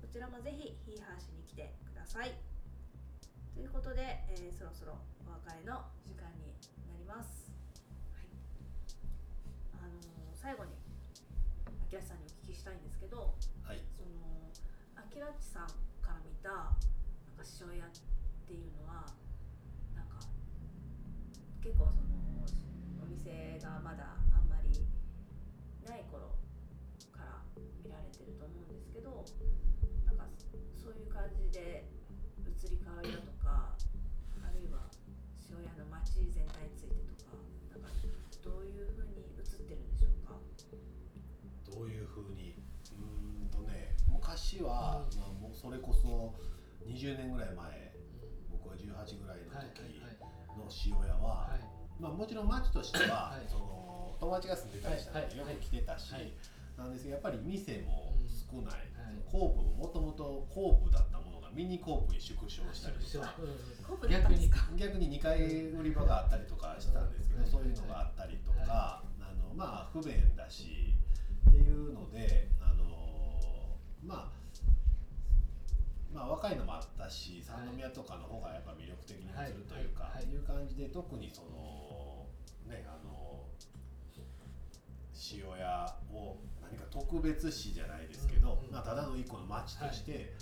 [0.00, 2.32] こちらもぜひヒーハーしに来てください。
[3.52, 4.96] ということで、えーそろそろ
[5.28, 6.56] お別れの時間に
[6.88, 7.52] なります、
[8.16, 8.28] はい。
[9.76, 10.00] あのー
[10.32, 10.72] 最後に
[11.88, 13.80] 秋吉さんにお聞きしたいんですけどはい。
[13.96, 14.48] その
[14.96, 15.68] 秋ラッチさん
[16.00, 16.76] から見たなん
[17.36, 18.00] か塩屋って
[18.54, 19.06] いうのは
[19.94, 20.20] なんか
[21.62, 22.14] 結構その
[23.02, 24.70] お店がまだあんまり
[25.86, 26.34] ない頃
[27.12, 27.42] から
[27.82, 29.24] 見られてると思うんですけど
[30.06, 30.26] なんか
[30.78, 31.86] そういう感じで
[32.46, 33.74] 移り変わりだとか
[34.42, 34.86] あるいは
[35.50, 37.36] 塩屋の街全体についてとか
[37.70, 37.88] なんか
[38.42, 40.38] どういうふうに映ってるんでしょうか？
[41.70, 42.54] どういうふうに？
[42.94, 46.34] うーんとね昔は、まあ、もうそれこそ
[46.86, 47.85] 20年ぐらい前
[52.00, 53.48] まあ、もちろん町としては、はい。
[53.48, 56.32] その友達が住んでたりしたよく来てたし、はい。
[56.76, 58.12] なんですけどやっぱり店も
[58.52, 58.84] 少ない、はい。
[59.30, 63.34] コープももともとコープだったものがミニコープに縮小したりとか。
[63.86, 64.68] コープだったんですか？
[64.76, 65.40] 逆に2階
[65.72, 70.94] 売り場があったりとかしたんですけど、うんそういうのがあったりとか、はあのまあ不便だし
[71.48, 72.84] っていうのであの
[74.02, 74.36] まあ
[76.12, 80.14] まあ若いのもあったし三宮とかの方がやっぱ魅力的に映るというか、はい。
[80.16, 80.24] はい。
[80.26, 80.34] はい。
[80.34, 81.85] いう感じで特にその
[82.66, 83.46] ねあの
[85.32, 90.34] 塩屋を何か特別市じゃないですけど、うんうんまあ、ただの一個の町として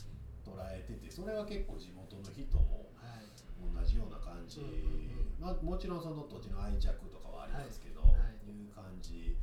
[0.44, 3.34] 捉えててそれは結構地元の人もはい。
[3.64, 5.40] 同じような感じ、うんうんうん。
[5.40, 8.50] まあ、もちろんその土地の愛着とかはありますけど、はい。
[8.50, 9.36] い、う感じ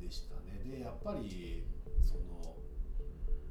[0.00, 0.60] でしたね。
[0.64, 1.64] でやっぱり
[2.04, 2.56] その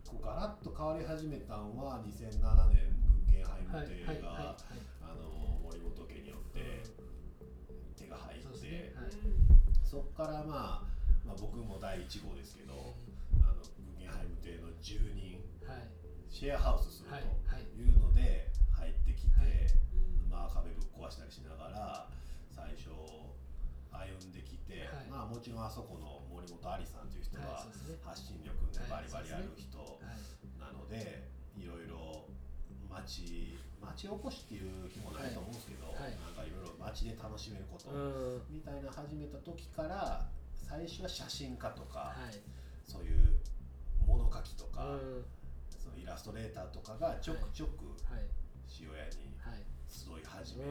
[0.05, 3.88] こうガラッと変わり始めたのは2007年グッゲンハイムはい。
[3.88, 4.15] 邸はい。
[4.15, 4.21] はい。
[4.21, 4.57] が
[5.01, 6.84] あの森本家によって
[7.97, 10.89] 手が入ってそうですねはいそこから、まあ、
[11.21, 12.97] まあ僕も第1号ですけど
[13.45, 15.38] あのグッゲンハイム邸の住人
[15.69, 15.88] はい。
[16.30, 17.69] シェアハウスするはいはい。
[17.69, 19.69] というので入ってきて、はい。
[20.30, 22.10] まあ、壁ぶっ壊したりしながら
[22.49, 25.10] 最初歩んできて、はい。
[25.10, 27.69] まあ、もちろんあそこの森本ありさんという人は
[28.02, 30.18] 発信力ね、はいバリバリある人はい。
[30.57, 32.26] なので、いろいろ
[32.89, 36.15] 町町おこしっていう気もないと思うんですけど、はい。
[36.18, 37.97] なんかいろいろ町で楽しめることう
[38.39, 38.41] ん。
[38.49, 42.39] みたいな始めた時から最初は写真家とか、はい。
[42.88, 43.39] そういう
[44.05, 45.26] 物書きとか、うん。
[45.77, 48.26] そのイラストレーターとかがちょくちょくはい。
[48.80, 49.64] 塩屋にはい。
[49.88, 50.69] 集い始めう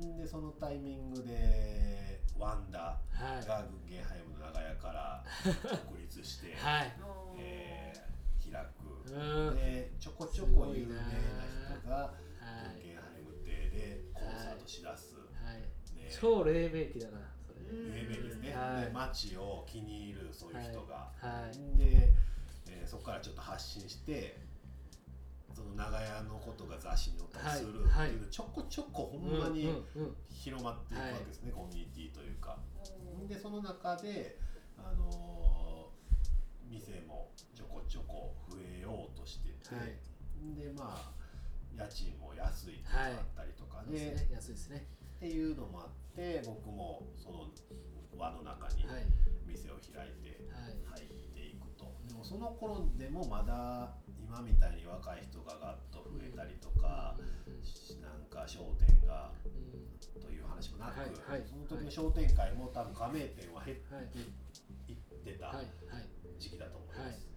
[0.00, 3.46] んて、でそのタイミングでワンダはい。
[3.46, 6.92] がグンゲンハイムの長屋から独立して、はい。
[7.38, 11.00] えー開く、うんでちょこちょこ有名な。
[11.80, 12.10] 人がは
[12.76, 12.88] い。
[12.88, 15.60] グンハイム邸でコンサートしだす、はい。
[15.96, 16.08] ね。
[16.10, 17.60] 超黎明期だなそれ。
[17.78, 18.86] うん有名ですね、はい。
[18.86, 21.78] で街を気に入るそういう人が、はい。
[21.78, 22.12] で、
[22.70, 24.36] えーそこからちょっと発信して
[25.54, 28.10] その長屋のことが雑誌に載ったりするってはい。
[28.10, 29.70] うのちょこちょこほんまに
[30.30, 32.58] 広まっていくわけですね、コミュニティというか。
[33.28, 34.38] でその中で、
[34.78, 35.74] あのー
[36.70, 37.30] 店も
[37.94, 39.94] ちょこ増えようとしてて、はい。
[40.58, 41.14] でまあ
[41.78, 44.86] 家賃も安いっていうのがあったりとかで,、そうですね安いですね。
[45.14, 45.88] っていうのもあっ
[46.18, 47.46] て僕もその
[48.18, 49.06] 輪の中にはい。
[49.46, 51.06] 店を開いてはい。
[51.06, 57.14] 入っていくと、でもその頃でもまだ今みたいに若い人がガッと増えたりとか、
[58.02, 60.20] なんか商店がうん。
[60.20, 61.38] という話もなく、はい。
[61.38, 61.46] はい。
[61.46, 64.04] その時の商店会も多分加盟店は減ってはい。
[64.90, 64.94] い。
[64.94, 65.56] ってたはい。
[65.56, 66.08] はい。
[66.40, 67.12] 時期だと思いはい。
[67.12, 67.33] ます。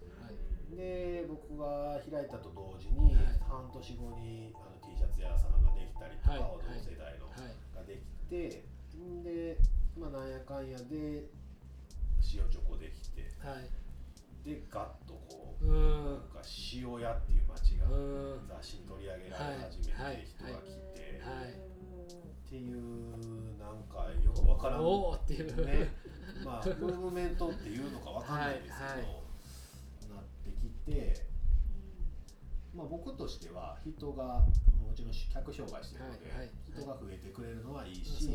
[0.70, 3.24] はいで僕が開いたと同時に、はい。
[3.48, 6.40] 半年後にあの T シャツ屋さんができたりとか、はい。
[6.40, 8.64] 同世代のはいができて、
[8.96, 9.56] んで、
[9.98, 11.24] まあ、なんやかんやで
[12.34, 13.70] 塩チョコできてはい。
[14.44, 16.40] でガッとこう、なんか
[16.72, 17.88] 塩屋っていう町が
[18.60, 21.68] 雑誌に取り上げられ始めて、はい人が来て、はい。
[22.48, 25.66] っていうなんかよくわからんおおっていう。
[25.66, 25.92] ね、
[26.44, 29.28] まあムーブメントっていうのかわかんないですけど、はいはい
[30.08, 30.68] なってきて、
[32.74, 34.46] まあ、僕としては人が
[34.78, 38.30] もちろん客商売してるので、はいはい人が増えてくれるのはいいし、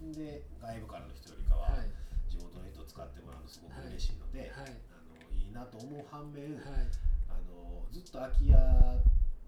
[0.00, 1.92] で外部からの人よりかははい。
[2.32, 4.72] 地元の人を使ってもらうのすごく嬉しいので、はい。
[4.88, 6.88] あのいいなと思う反面、はい。
[7.28, 8.56] あのずっと空き家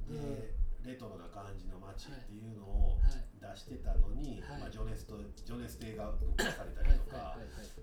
[0.05, 0.53] で
[0.85, 3.25] レトロな感じの街っていうのをはい。
[3.41, 4.61] 出してたのに、はい。
[4.61, 5.17] まあ、情熱と
[5.47, 7.39] 情熱亭がぶっ壊されたりとか、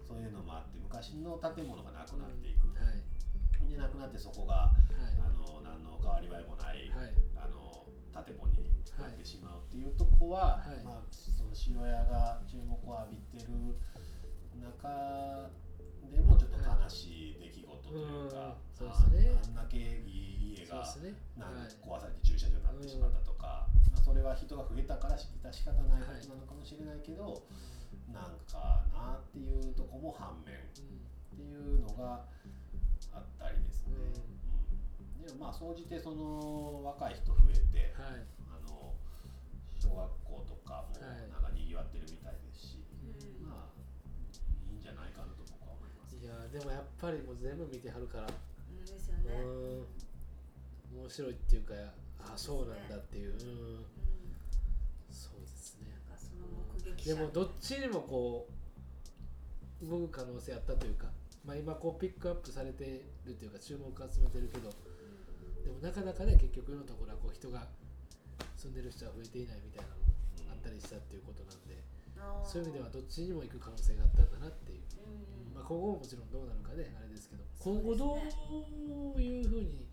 [0.06, 3.03] そういうのもあって昔の建物がなくなっていく、はい
[3.68, 4.76] でなくなってそこがは
[5.12, 5.20] い。
[5.20, 7.14] あの何の変わり映えもない、はい。
[7.36, 7.86] あの
[8.26, 8.70] 建物に
[9.00, 10.84] なってしまうっていうとこは、はい。
[10.84, 13.76] まあ、その塩屋が注目を浴びてる
[14.62, 15.50] 中
[16.12, 18.92] でもちょっと悲しい出来事というか、うん。
[18.92, 19.32] そうね。
[19.34, 20.86] ああんだけいい家が
[21.38, 21.68] なんはい。
[21.82, 27.42] 壊されて駐車場になってしまったとか、まあ、それは人が増えたからし致し方ないことなのかもしれないけど、
[28.12, 30.60] なんかなっていうとこも反面っ
[31.36, 32.26] ていうのが
[33.14, 33.94] あったりですね。
[35.22, 38.26] うん、でもまあ総じてその若い人増えて、はい。
[38.50, 38.94] あの
[39.80, 41.30] 小学校とかもはい。
[41.30, 43.48] なんか賑わってるみたいですし、うん。
[43.48, 43.74] まあ
[44.70, 46.18] いいんじゃないかなと僕は思います。
[46.18, 48.28] いやーでもやっぱりもう全部見てはるから。
[48.28, 49.38] うんですようね。
[50.94, 51.74] 面白いっていうか
[52.20, 53.34] あそうなんだっていう。
[53.34, 53.40] うん。
[53.40, 53.44] う
[53.82, 53.86] ん。
[55.10, 55.92] そうですね。
[56.10, 58.48] なんかその目撃者でもどっちにもこ
[59.82, 61.08] う動く可能性あったというか、
[61.46, 64.72] まあ、今こうピックアップされてるというか注目を集めてるけど
[65.64, 67.68] でもなかなかね結局のところはこう人が
[68.56, 71.84] 住んでる人は増えていないみたいなのもあったりしたっていうことなんで
[72.48, 79.84] そういう意味ではどっちにも行く可能性があったんだなっていう、うんまあ、今後ももちろんどうなるかであれですけど今後どういうふうに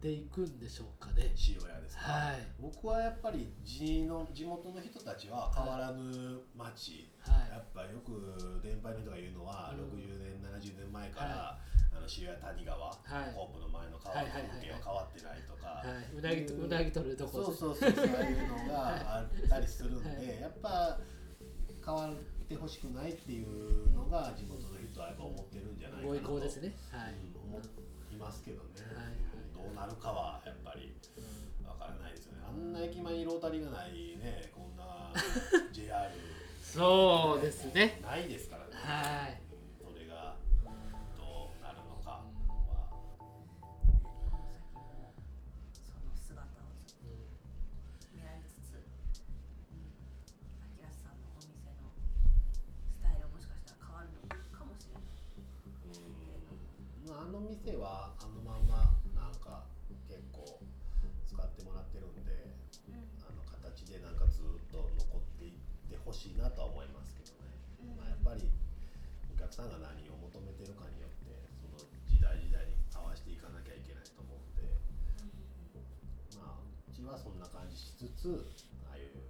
[0.00, 1.28] っていくんでしょうかね。
[1.36, 2.40] 塩屋ですか、はい。
[2.58, 7.52] 僕はやっぱり地の地元の人たちは変わらぬ町、はい。
[7.52, 8.16] やっぱよく
[8.64, 10.00] 年配の人が言うのは、うん。
[10.00, 11.60] 60年70年前から、
[11.92, 13.34] あの塩屋谷川、はい。
[13.36, 16.16] コープの前の川の風景は変わってないとか、はい。
[16.16, 17.44] うなぎとうなぎ取るとこ。
[17.44, 20.40] そうそうそうそういうのがあったりするんで、はい。
[20.40, 20.96] やっぱ
[21.84, 22.14] 変わっ
[22.48, 26.72] てほしくないっていうのが地元の人はやっぱ思ってるんじゃないかなと向ですね。
[26.88, 27.12] はい。
[27.12, 27.60] うん思
[28.12, 28.64] いますけどね、
[28.94, 29.29] はい
[29.60, 30.94] どうなるかはやっぱり
[31.66, 32.38] わからないですよね。
[32.48, 35.12] あんな駅前にロータリーがないねこんな
[35.72, 36.10] JR
[36.62, 38.00] そうですね。
[38.02, 39.40] ないですからね、はい。
[39.52, 40.36] うんそれが
[41.18, 42.24] どうなるのかは。
[45.82, 47.10] その姿をちょっと
[48.14, 49.90] 見られつつ、うん、
[50.62, 51.90] 秋らさんのお店の
[52.86, 55.10] スタイルもしかしたら変わるのかもしれない。
[57.10, 58.40] まあ、あの店はあの
[66.10, 67.54] ほしいなとは思いますけどね、
[67.86, 68.50] うんまあ、やっぱり
[69.30, 71.78] お客さんが何を求めてるかによってその
[72.10, 74.66] 時代時代に合わせていかなきゃいけないと思うんで。
[76.34, 78.42] まあうちはそんな感じしつつ
[78.90, 79.22] ああいう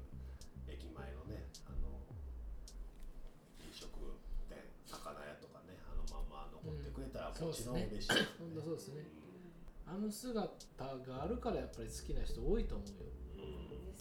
[0.73, 2.01] 駅前のねあの
[3.61, 4.16] 飲食
[4.48, 4.57] 店
[4.89, 9.05] 魚屋とかねあのまま残ってくれたらもちろん嬉しいです本当そうですね。
[9.05, 10.01] うん。
[10.01, 10.48] あの姿
[11.05, 13.19] があるからやっぱり好きな人多いと思うよ。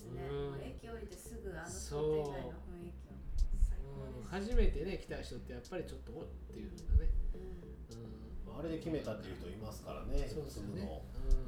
[0.06, 0.28] うんですね。
[0.30, 3.20] うんもう駅降りてすぐあのそう商店街の雰囲気は
[3.60, 4.24] 最高うん。
[4.30, 7.10] 初めてね来た人ってやっぱりちょっとおっていうのね。
[7.34, 8.60] うんうん。
[8.60, 11.02] あれで決めたっていう人いますからね、そうですよね住むの。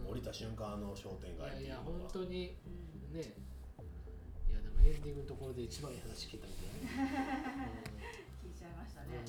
[0.05, 0.11] うん。
[0.11, 2.55] 降りた瞬間あの商店街っていやいやいうのが本当に
[3.11, 3.33] うんね。
[4.49, 7.83] いやでもエンディングのところで一番いい話聞いた んだよね。
[8.43, 9.23] 聞いちゃいましたね。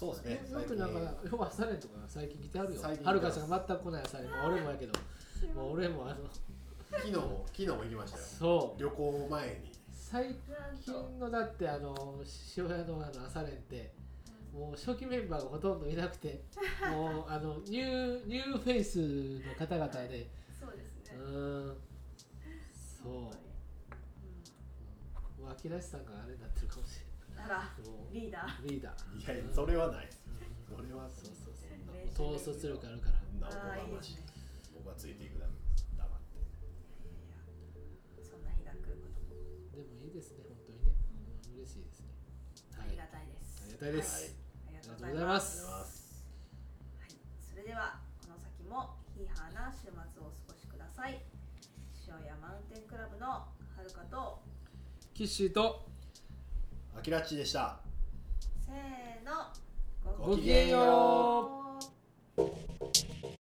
[0.00, 0.40] そうですね。
[0.50, 2.80] よくなんか要は朝練とか最近来てあるよ。
[2.80, 4.92] 最近はるかさんが全く来ない朝練、まあ俺もやけど、
[5.54, 6.20] もう俺もあの。
[6.90, 8.24] 昨日も昨日も行きましたよ。
[8.38, 8.80] そう。
[8.80, 9.72] 旅行前に。
[9.92, 10.34] 最
[10.82, 12.18] 近のだってあの
[12.56, 13.92] 塩屋のあの朝練って
[14.54, 16.44] もう初期メンバーがほとんどいなくて
[16.90, 18.98] もうあのニューニューフェイス
[19.46, 20.30] の方々で。
[20.58, 21.14] そうですね。
[21.14, 21.76] うーん。
[23.02, 23.12] そう。
[23.12, 23.30] 本
[25.36, 26.99] 当にもう秋らしさんがあれになってるかもし
[27.40, 28.68] うんあられないもうリーダー。
[28.68, 29.16] リーダー。
[29.16, 30.08] いやそれはない。
[30.68, 32.36] それはそうそうそう。
[32.36, 33.20] 統率力あるから。
[33.40, 34.18] なおこがましい
[34.74, 35.46] 僕はついていくだ。
[35.96, 36.36] 黙って。
[36.36, 36.44] い
[37.32, 39.32] やいやそんな日が来ることも。
[39.72, 40.92] でもいいですね本当にね、
[41.48, 42.12] うん、嬉しいですね。
[42.76, 43.64] ありがたいです。
[43.64, 44.36] ありがたいです、はい。
[44.68, 45.48] ありがとうごありがとうございまざいます。
[45.48, 46.28] ありがとうございます。
[47.00, 51.18] はい、それではこの先もヒーハーな週末をお過ごしください。
[52.06, 53.48] 塩屋マウンテンクラブのは
[53.82, 54.42] るかと
[55.14, 55.89] キッシーと
[57.00, 57.80] アキラッチでした。
[58.60, 59.32] せーの。
[60.22, 61.80] ごきげんよ
[62.36, 63.39] う。